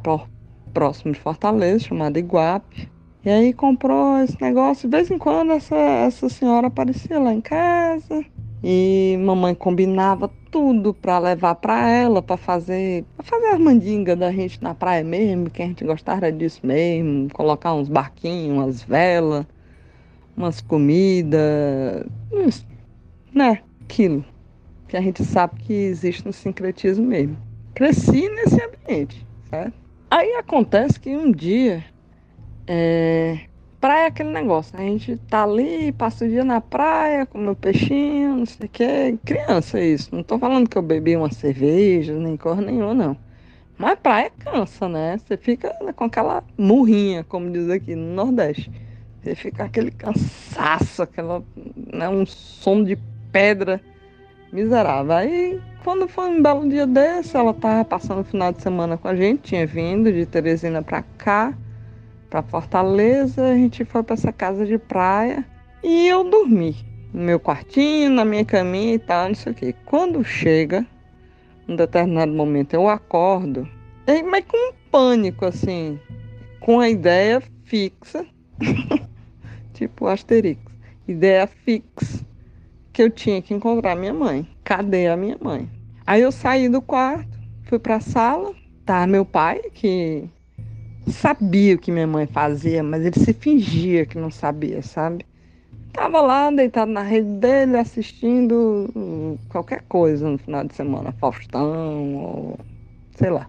[0.73, 2.90] próximo de Fortaleza, chamada Iguape.
[3.23, 4.89] E aí comprou esse negócio.
[4.89, 8.25] De vez em quando essa, essa senhora aparecia lá em casa.
[8.63, 14.31] E mamãe combinava tudo para levar para ela, para fazer, pra fazer as mandingas da
[14.31, 19.45] gente na praia mesmo, que a gente gostava disso mesmo, colocar uns barquinhos, umas velas,
[20.35, 22.05] umas comidas,
[23.33, 23.61] né?
[23.83, 24.23] Aquilo
[24.87, 27.37] que a gente sabe que existe no sincretismo mesmo.
[27.73, 29.73] Cresci nesse ambiente, certo?
[30.09, 31.83] Aí acontece que um dia
[32.67, 33.39] é,
[33.79, 34.77] praia é aquele negócio.
[34.77, 38.69] A gente tá ali, passa o dia na praia, com meu peixinho, não sei o
[38.69, 39.17] que.
[39.25, 40.15] Criança é isso.
[40.15, 43.17] Não tô falando que eu bebi uma cerveja, nem cor nenhuma, não.
[43.77, 45.17] Mas praia cansa, né?
[45.17, 48.71] Você fica com aquela murrinha, como diz aqui no Nordeste.
[49.21, 51.43] Você fica aquele cansaço, aquela,
[51.75, 52.97] né, um som de
[53.31, 53.81] pedra
[54.51, 55.13] miserável.
[55.13, 59.07] Aí, quando foi um belo dia desse, ela tava passando o final de semana com
[59.07, 61.55] a gente, tinha vindo de Teresina pra cá
[62.31, 65.45] para Fortaleza, a gente foi para essa casa de praia
[65.83, 66.73] e eu dormi
[67.13, 69.75] no meu quartinho, na minha caminha e tal, não sei o quê.
[69.85, 70.87] Quando chega,
[71.67, 73.67] um determinado momento eu acordo,
[74.29, 75.99] mas com um pânico assim,
[76.61, 78.25] com a ideia fixa,
[79.73, 80.61] tipo Asterix,
[81.05, 82.25] ideia fixa
[82.93, 84.47] que eu tinha que encontrar minha mãe.
[84.63, 85.69] Cadê a minha mãe?
[86.07, 88.53] Aí eu saí do quarto, fui para a sala,
[88.85, 90.29] tá meu pai que
[91.07, 95.25] sabia o que minha mãe fazia, mas ele se fingia que não sabia, sabe?
[95.93, 102.59] Tava lá deitado na rede dele assistindo qualquer coisa no final de semana, Faustão, ou
[103.15, 103.47] sei lá.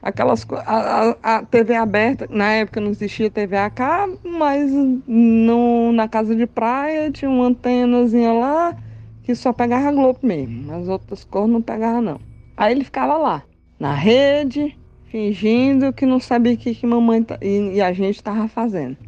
[0.00, 0.66] Aquelas coisas.
[0.66, 6.34] A, a, TV aberta, na época não existia TV a cabo, mas no, na casa
[6.34, 8.76] de praia tinha uma antenazinha lá
[9.22, 10.72] que só pegava Globo mesmo.
[10.72, 12.20] As outras cores não pegava não.
[12.56, 13.42] Aí ele ficava lá,
[13.78, 14.78] na rede,
[15.16, 18.98] fingindo que não sabia o que, que mamãe e, e a gente estava fazendo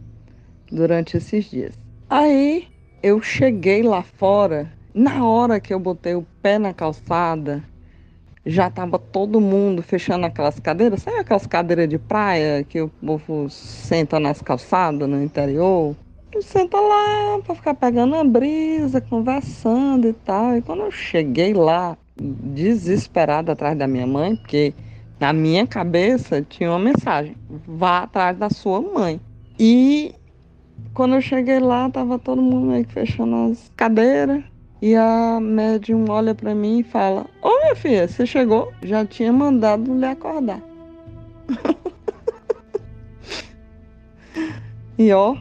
[0.72, 1.78] durante esses dias.
[2.08, 2.66] Aí
[3.02, 7.62] eu cheguei lá fora, na hora que eu botei o pé na calçada,
[8.46, 13.50] já tava todo mundo fechando aquelas cadeiras, sabe aquelas cadeiras de praia que o povo
[13.50, 15.94] senta nas calçadas no interior?
[16.40, 20.56] Senta lá para ficar pegando a brisa, conversando e tal.
[20.56, 24.72] E quando eu cheguei lá, desesperada atrás da minha mãe, porque
[25.20, 29.20] na minha cabeça tinha uma mensagem: vá atrás da sua mãe.
[29.58, 30.14] E
[30.94, 34.42] quando eu cheguei lá, tava todo mundo que fechando as cadeiras.
[34.80, 38.72] E a médium olha para mim e fala: Ô minha filha, você chegou?
[38.82, 40.62] Já tinha mandado lhe acordar.
[44.96, 45.36] e ó,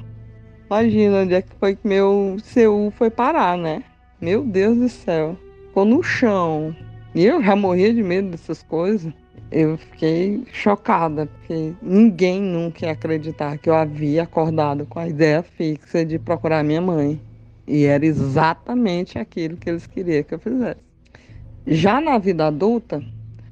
[0.65, 3.83] imagina onde é que foi que meu CU foi parar, né?
[4.19, 5.37] Meu Deus do céu.
[5.67, 6.75] Ficou no chão.
[7.13, 9.13] E eu já morria de medo dessas coisas.
[9.49, 15.41] Eu fiquei chocada, porque ninguém nunca ia acreditar que eu havia acordado com a ideia
[15.41, 17.19] fixa de procurar minha mãe.
[17.65, 20.81] E era exatamente aquilo que eles queriam que eu fizesse.
[21.65, 23.01] Já na vida adulta,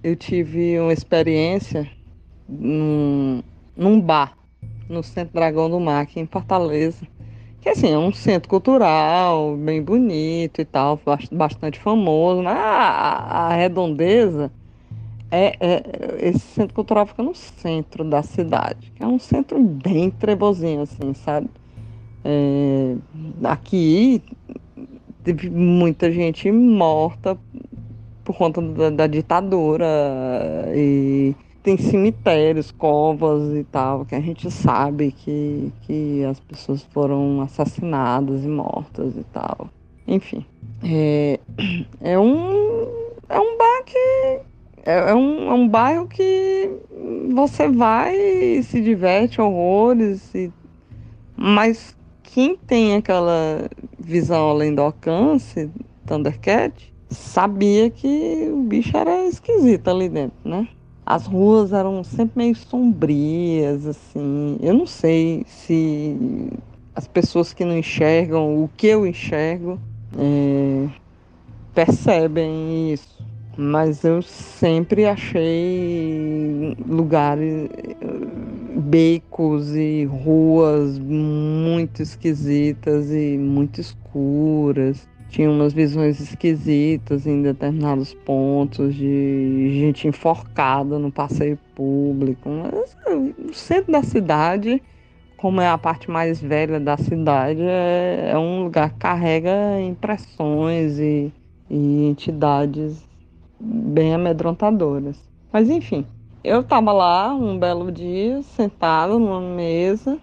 [0.04, 1.90] eu tive uma experiência
[2.48, 3.42] num,
[3.76, 4.38] num bar,
[4.90, 7.08] no Centro Dragão do Mar, aqui em Fortaleza.
[7.62, 11.00] Que assim, é um centro cultural, bem bonito e tal,
[11.32, 12.44] bastante famoso.
[12.44, 14.52] Mas a, a redondeza
[15.36, 20.10] é, é, esse centro cultural fica no centro da cidade, que é um centro bem
[20.10, 21.50] trevozinho, assim, sabe?
[22.24, 22.96] É,
[23.44, 24.22] aqui
[25.24, 27.38] teve muita gente morta
[28.24, 29.86] por conta da, da, ditadura
[30.76, 37.42] e tem cemitérios, covas e tal, que a gente sabe que, que as pessoas foram
[37.42, 39.70] assassinadas e mortas e tal.
[40.08, 40.46] Enfim,
[40.84, 41.40] é,
[42.02, 44.40] é um é um bar que
[44.86, 46.70] é, é, um, é um bairro que
[47.34, 50.52] você vai e se diverte horrores, e,
[51.36, 53.68] mas quem tem aquela
[54.00, 55.70] visão além do alcance,
[56.06, 60.68] Thundercat, sabia que o bicho era esquisito ali dentro, né?
[61.06, 64.58] As ruas eram sempre meio sombrias, assim.
[64.60, 66.50] Eu não sei se
[66.96, 69.80] as pessoas que não enxergam o que eu enxergo
[70.18, 70.88] é,
[71.74, 73.15] percebem isso.
[73.58, 77.70] Mas eu sempre achei lugares,
[78.76, 85.08] becos e ruas muito esquisitas e muito escuras.
[85.30, 92.50] Tinha umas visões esquisitas em determinados pontos de gente enforcada no passeio público.
[92.50, 94.84] Mas, o centro da cidade,
[95.38, 101.00] como é a parte mais velha da cidade, é, é um lugar que carrega impressões
[101.00, 101.32] e,
[101.70, 103.15] e entidades
[103.60, 105.18] bem amedrontadoras.
[105.52, 106.06] Mas enfim,
[106.44, 110.18] eu estava lá um belo dia, sentado numa mesa,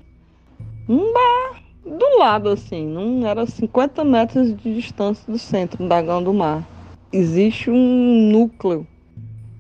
[0.89, 6.23] um bar do lado assim, não era 50 metros de distância do centro do Dragão
[6.23, 6.67] do Mar.
[7.13, 8.87] Existe um núcleo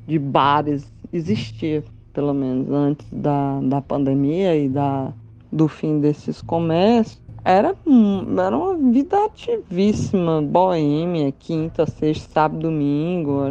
[0.06, 5.12] de bares, existia pelo menos antes da, da pandemia e da,
[5.50, 7.21] do fim desses comércios.
[7.44, 7.74] Era,
[8.38, 13.50] era uma vida ativíssima, boêmia, quinta, sexta, sábado, domingo.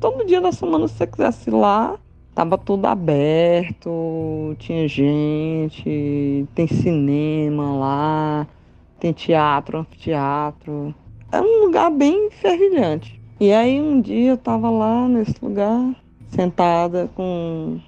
[0.00, 1.98] Todo dia da semana, se você quisesse ir lá,
[2.34, 8.46] tava tudo aberto, tinha gente, tem cinema lá,
[8.98, 10.94] tem teatro, anfiteatro.
[11.30, 13.20] É um lugar bem fervilhante.
[13.38, 15.94] E aí um dia eu tava lá nesse lugar,
[16.28, 17.78] sentada com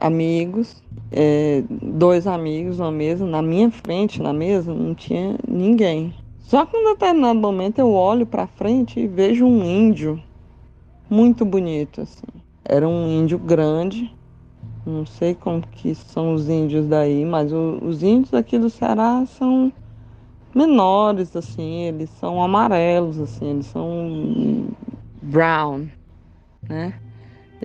[0.00, 6.14] amigos, é, dois amigos na mesa, na minha frente, na mesa, não tinha ninguém.
[6.38, 10.22] Só que em determinado momento eu olho para frente e vejo um índio
[11.10, 12.26] muito bonito, assim.
[12.64, 14.14] Era um índio grande,
[14.86, 19.24] não sei como que são os índios daí, mas o, os índios aqui do Ceará
[19.26, 19.72] são
[20.54, 24.68] menores, assim, eles são amarelos, assim, eles são
[25.22, 25.86] brown,
[26.68, 26.94] né?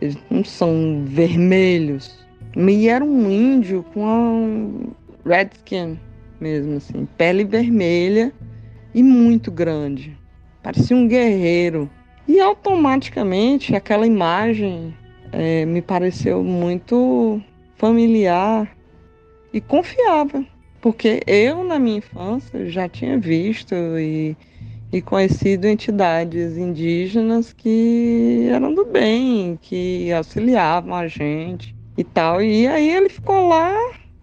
[0.01, 2.22] Eles não são vermelhos.
[2.55, 4.93] E era um índio com
[5.25, 5.97] a redskin
[6.39, 8.31] mesmo, assim, pele vermelha
[8.93, 10.15] e muito grande.
[10.61, 11.89] Parecia um guerreiro.
[12.27, 14.93] E automaticamente aquela imagem
[15.31, 17.41] é, me pareceu muito
[17.75, 18.69] familiar
[19.51, 20.45] e confiável.
[20.79, 24.37] Porque eu, na minha infância, já tinha visto e,
[24.91, 32.41] e conhecido entidades indígenas que eram do bem, que auxiliavam a gente e tal.
[32.41, 33.73] E aí ele ficou lá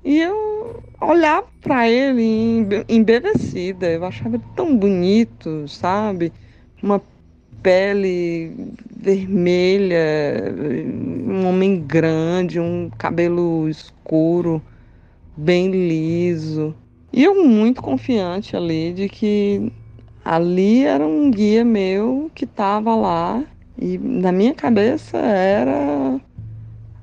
[0.04, 3.90] e eu olhava para ele embevecida.
[3.90, 6.32] Eu achava ele tão bonito, sabe?
[6.82, 7.02] Uma
[7.62, 8.52] pele
[8.96, 9.98] vermelha,
[11.26, 14.62] um homem grande, um cabelo escuro,
[15.36, 16.74] bem liso.
[17.12, 19.72] E eu muito confiante ali de que
[20.24, 23.42] ali era um guia meu que estava lá
[23.78, 26.20] E na minha cabeça era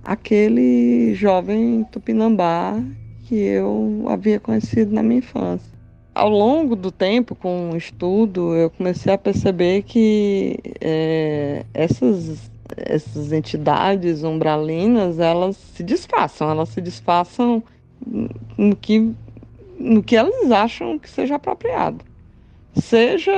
[0.07, 2.81] aquele jovem tupinambá
[3.25, 5.69] que eu havia conhecido na minha infância.
[6.15, 13.33] Ao longo do tempo, com o estudo, eu comecei a perceber que é, essas, essas
[13.33, 17.61] entidades umbralinas, elas se disfarçam, elas se disfarçam
[18.57, 19.11] no que,
[19.77, 22.03] no que elas acham que seja apropriado.
[22.75, 23.33] Seja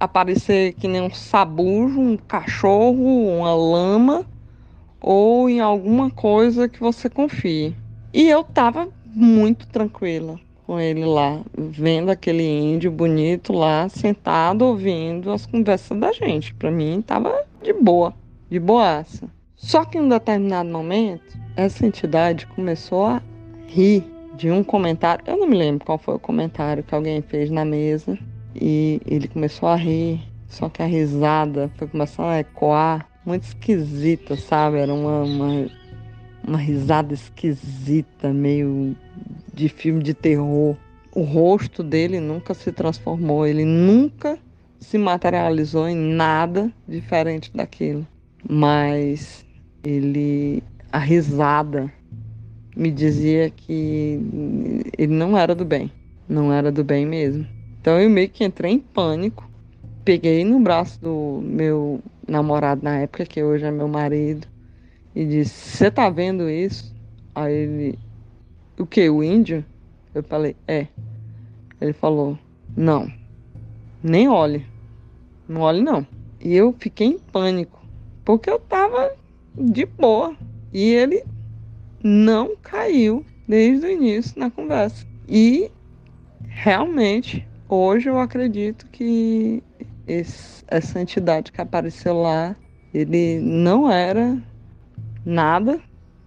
[0.00, 4.26] aparecer que nem um sabujo, um cachorro, uma lama,
[5.00, 7.74] ou em alguma coisa que você confie.
[8.12, 15.30] E eu tava muito tranquila com ele lá, vendo aquele índio bonito lá, sentado ouvindo
[15.30, 16.52] as conversas da gente.
[16.54, 18.14] Para mim tava de boa,
[18.50, 19.28] de boaça.
[19.56, 23.22] Só que em um determinado momento, essa entidade começou a
[23.66, 24.04] rir
[24.36, 25.24] de um comentário.
[25.26, 28.18] Eu não me lembro qual foi o comentário que alguém fez na mesa.
[28.54, 30.20] E ele começou a rir.
[30.48, 34.78] Só que a risada foi começando a ecoar muito esquisita, sabe?
[34.78, 35.66] Era uma, uma,
[36.46, 38.96] uma risada esquisita, meio
[39.52, 40.74] de filme de terror.
[41.14, 44.38] O rosto dele nunca se transformou, ele nunca
[44.80, 48.06] se materializou em nada diferente daquilo.
[48.48, 49.44] Mas
[49.84, 51.92] ele, a risada
[52.74, 54.20] me dizia que
[54.96, 55.92] ele não era do bem,
[56.26, 57.46] não era do bem mesmo.
[57.80, 59.50] Então eu meio que entrei em pânico,
[60.04, 64.46] peguei no braço do meu namorado na época, que hoje é meu marido,
[65.14, 66.94] e disse: Você tá vendo isso?
[67.34, 67.98] Aí ele:
[68.78, 69.08] O que?
[69.08, 69.64] O índio?
[70.14, 70.86] Eu falei: É.
[71.80, 72.38] Ele falou:
[72.76, 73.10] Não,
[74.02, 74.64] nem olhe,
[75.48, 76.06] não olhe não.
[76.40, 77.80] E eu fiquei em pânico,
[78.24, 79.12] porque eu tava
[79.56, 80.36] de boa
[80.72, 81.24] e ele
[82.02, 85.06] não caiu desde o início na conversa.
[85.28, 85.70] E
[86.46, 89.62] realmente, hoje eu acredito que
[90.08, 92.56] esse, essa entidade que apareceu lá,
[92.92, 94.36] ele não era
[95.24, 95.78] nada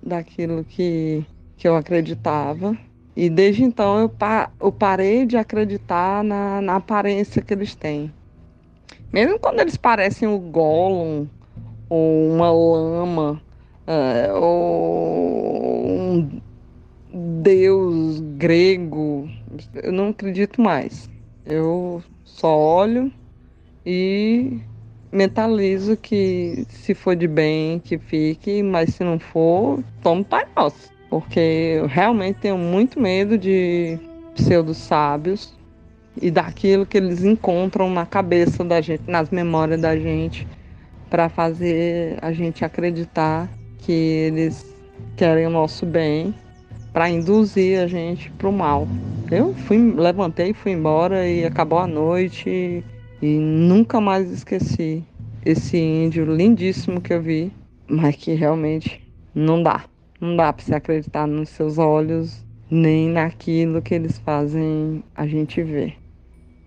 [0.02, 1.26] daquilo que,
[1.58, 2.78] que eu acreditava.
[3.16, 8.14] E desde então eu, pa, eu parei de acreditar na, na aparência que eles têm.
[9.12, 11.28] Mesmo quando eles parecem o Gollum,
[11.90, 13.42] ou uma lama,
[13.86, 16.42] é, ou um
[17.42, 19.30] deus grego,
[19.84, 21.10] eu não acredito mais.
[21.46, 23.12] Eu só olho
[23.86, 24.60] e
[25.12, 30.90] mentalizo que se for de bem, que fique, mas se não for, tome Pai Nosso.
[31.10, 34.00] Porque eu realmente tenho muito medo de
[34.34, 35.54] pseudo sábios
[36.22, 40.48] e daquilo que eles encontram na cabeça da gente, nas memórias da gente,
[41.10, 44.66] para fazer a gente acreditar que eles
[45.18, 46.34] querem o nosso bem,
[46.94, 48.88] para induzir a gente para o mal.
[49.30, 52.84] Eu fui, levantei, fui embora e acabou a noite.
[53.22, 55.04] E nunca mais esqueci
[55.46, 57.52] esse índio lindíssimo que eu vi,
[57.88, 59.00] mas que realmente
[59.36, 59.86] não dá.
[60.20, 65.62] Não dá para se acreditar nos seus olhos, nem naquilo que eles fazem a gente
[65.62, 65.98] ver.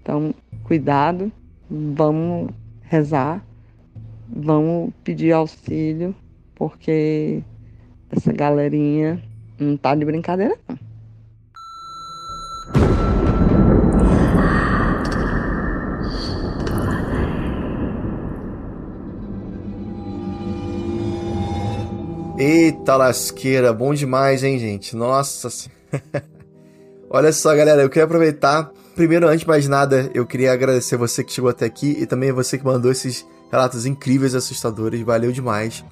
[0.00, 0.32] Então,
[0.62, 1.32] cuidado,
[1.68, 2.50] vamos
[2.82, 3.44] rezar,
[4.28, 6.14] vamos pedir auxílio,
[6.54, 7.42] porque
[8.10, 9.20] essa galerinha
[9.58, 10.84] não tá de brincadeira não.
[22.36, 24.96] Eita lasqueira, bom demais, hein, gente?
[24.96, 25.48] Nossa.
[27.08, 28.72] Olha só, galera, eu queria aproveitar.
[28.96, 32.32] Primeiro, antes de mais nada, eu queria agradecer você que chegou até aqui e também
[32.32, 35.00] você que mandou esses relatos incríveis e assustadores.
[35.02, 35.84] Valeu demais.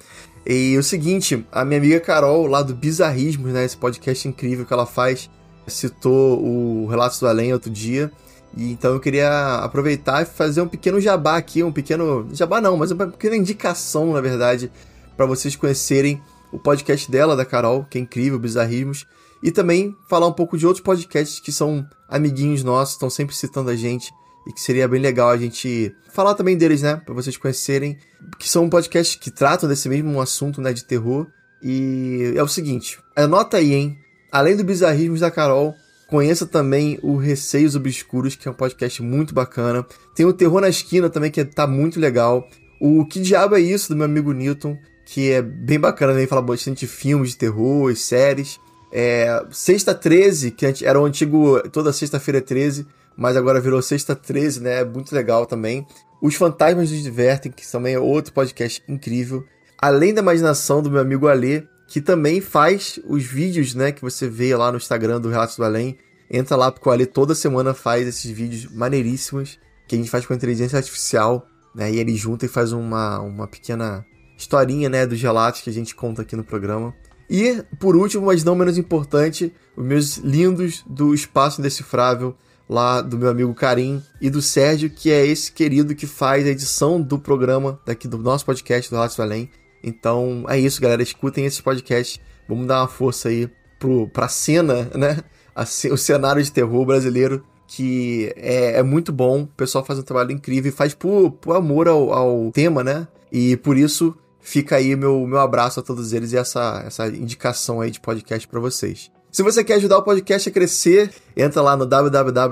[0.45, 3.63] E o seguinte, a minha amiga Carol, lá do Bizarrismos, né?
[3.63, 5.29] Esse podcast incrível que ela faz,
[5.65, 8.11] citou o Relatos do Além outro dia.
[8.57, 12.27] E então eu queria aproveitar e fazer um pequeno jabá aqui, um pequeno.
[12.33, 14.69] Jabá não, mas uma pequena indicação, na verdade,
[15.15, 16.21] para vocês conhecerem
[16.53, 19.07] o podcast dela, da Carol, que é incrível, Bizarrismos,
[19.41, 23.71] e também falar um pouco de outros podcasts que são amiguinhos nossos, estão sempre citando
[23.71, 24.13] a gente
[24.47, 27.97] e que seria bem legal a gente falar também deles, né, para vocês conhecerem,
[28.37, 31.27] que são podcasts que tratam desse mesmo assunto, né, de terror.
[31.61, 33.97] E é o seguinte, anota aí, hein?
[34.31, 35.73] Além do Bizarrismos da Carol,
[36.07, 39.85] conheça também o Receios Obscuros, que é um podcast muito bacana.
[40.13, 42.47] Tem o Terror na Esquina também, que tá muito legal.
[42.81, 46.41] O Que Diabo é Isso, do meu amigo Newton, que é bem bacana também, fala
[46.41, 48.59] bastante de filmes de terror e séries.
[48.91, 52.85] É, Sexta 13, que era o antigo Toda Sexta-feira é 13,
[53.17, 54.81] mas agora virou Sexta 13, né?
[54.81, 55.85] É muito legal também.
[56.21, 59.43] Os Fantasmas nos Divertem, que também é outro podcast incrível.
[59.79, 64.27] Além da imaginação do meu amigo Alê, que também faz os vídeos, né, que você
[64.27, 65.97] vê lá no Instagram do Relatos do Além.
[66.31, 70.25] Entra lá, porque o Alê toda semana faz esses vídeos maneiríssimos, que a gente faz
[70.25, 71.91] com inteligência artificial né?
[71.91, 74.05] E ele junta e faz uma, uma pequena
[74.43, 76.93] historinha, né, dos relatos que a gente conta aqui no programa.
[77.29, 82.35] E, por último, mas não menos importante, os meus lindos do Espaço Indecifrável,
[82.69, 86.49] lá do meu amigo Karim e do Sérgio, que é esse querido que faz a
[86.49, 89.49] edição do programa daqui do nosso podcast do Relatos do Além.
[89.83, 91.03] Então é isso, galera.
[91.03, 92.21] Escutem esse podcast.
[92.47, 95.19] Vamos dar uma força aí pro, pra cena, né?
[95.55, 99.41] A, o cenário de terror brasileiro, que é, é, muito bom.
[99.41, 103.07] O pessoal faz um trabalho incrível e faz por, por amor ao, ao tema, né?
[103.31, 107.81] E por isso fica aí meu, meu abraço a todos eles e essa, essa indicação
[107.81, 109.09] aí de podcast para vocês.
[109.31, 112.47] Se você quer ajudar o podcast a crescer, entra lá no www.apoia.se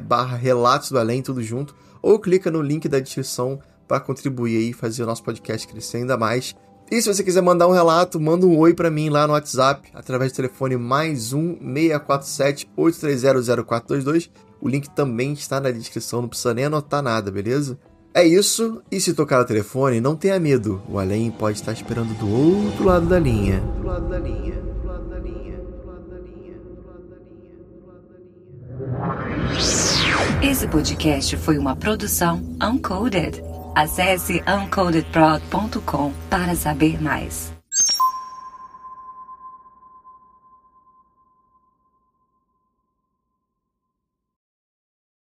[0.00, 3.58] barra Relatos do Além, tudo junto, ou clica no link da descrição
[3.88, 6.54] para contribuir aí e fazer o nosso podcast crescer ainda mais.
[6.90, 9.88] E se você quiser mandar um relato, manda um oi para mim lá no WhatsApp,
[9.94, 14.30] através do telefone mais um 647 830 0422.
[14.60, 17.78] O link também está na descrição, não precisa nem anotar nada, beleza?
[18.16, 22.14] É isso, e se tocar o telefone, não tenha medo, o além pode estar esperando
[22.14, 23.60] do outro lado da linha.
[30.40, 33.42] Esse podcast foi uma produção Uncoded.
[33.74, 37.53] Acesse uncodedprod.com para saber mais.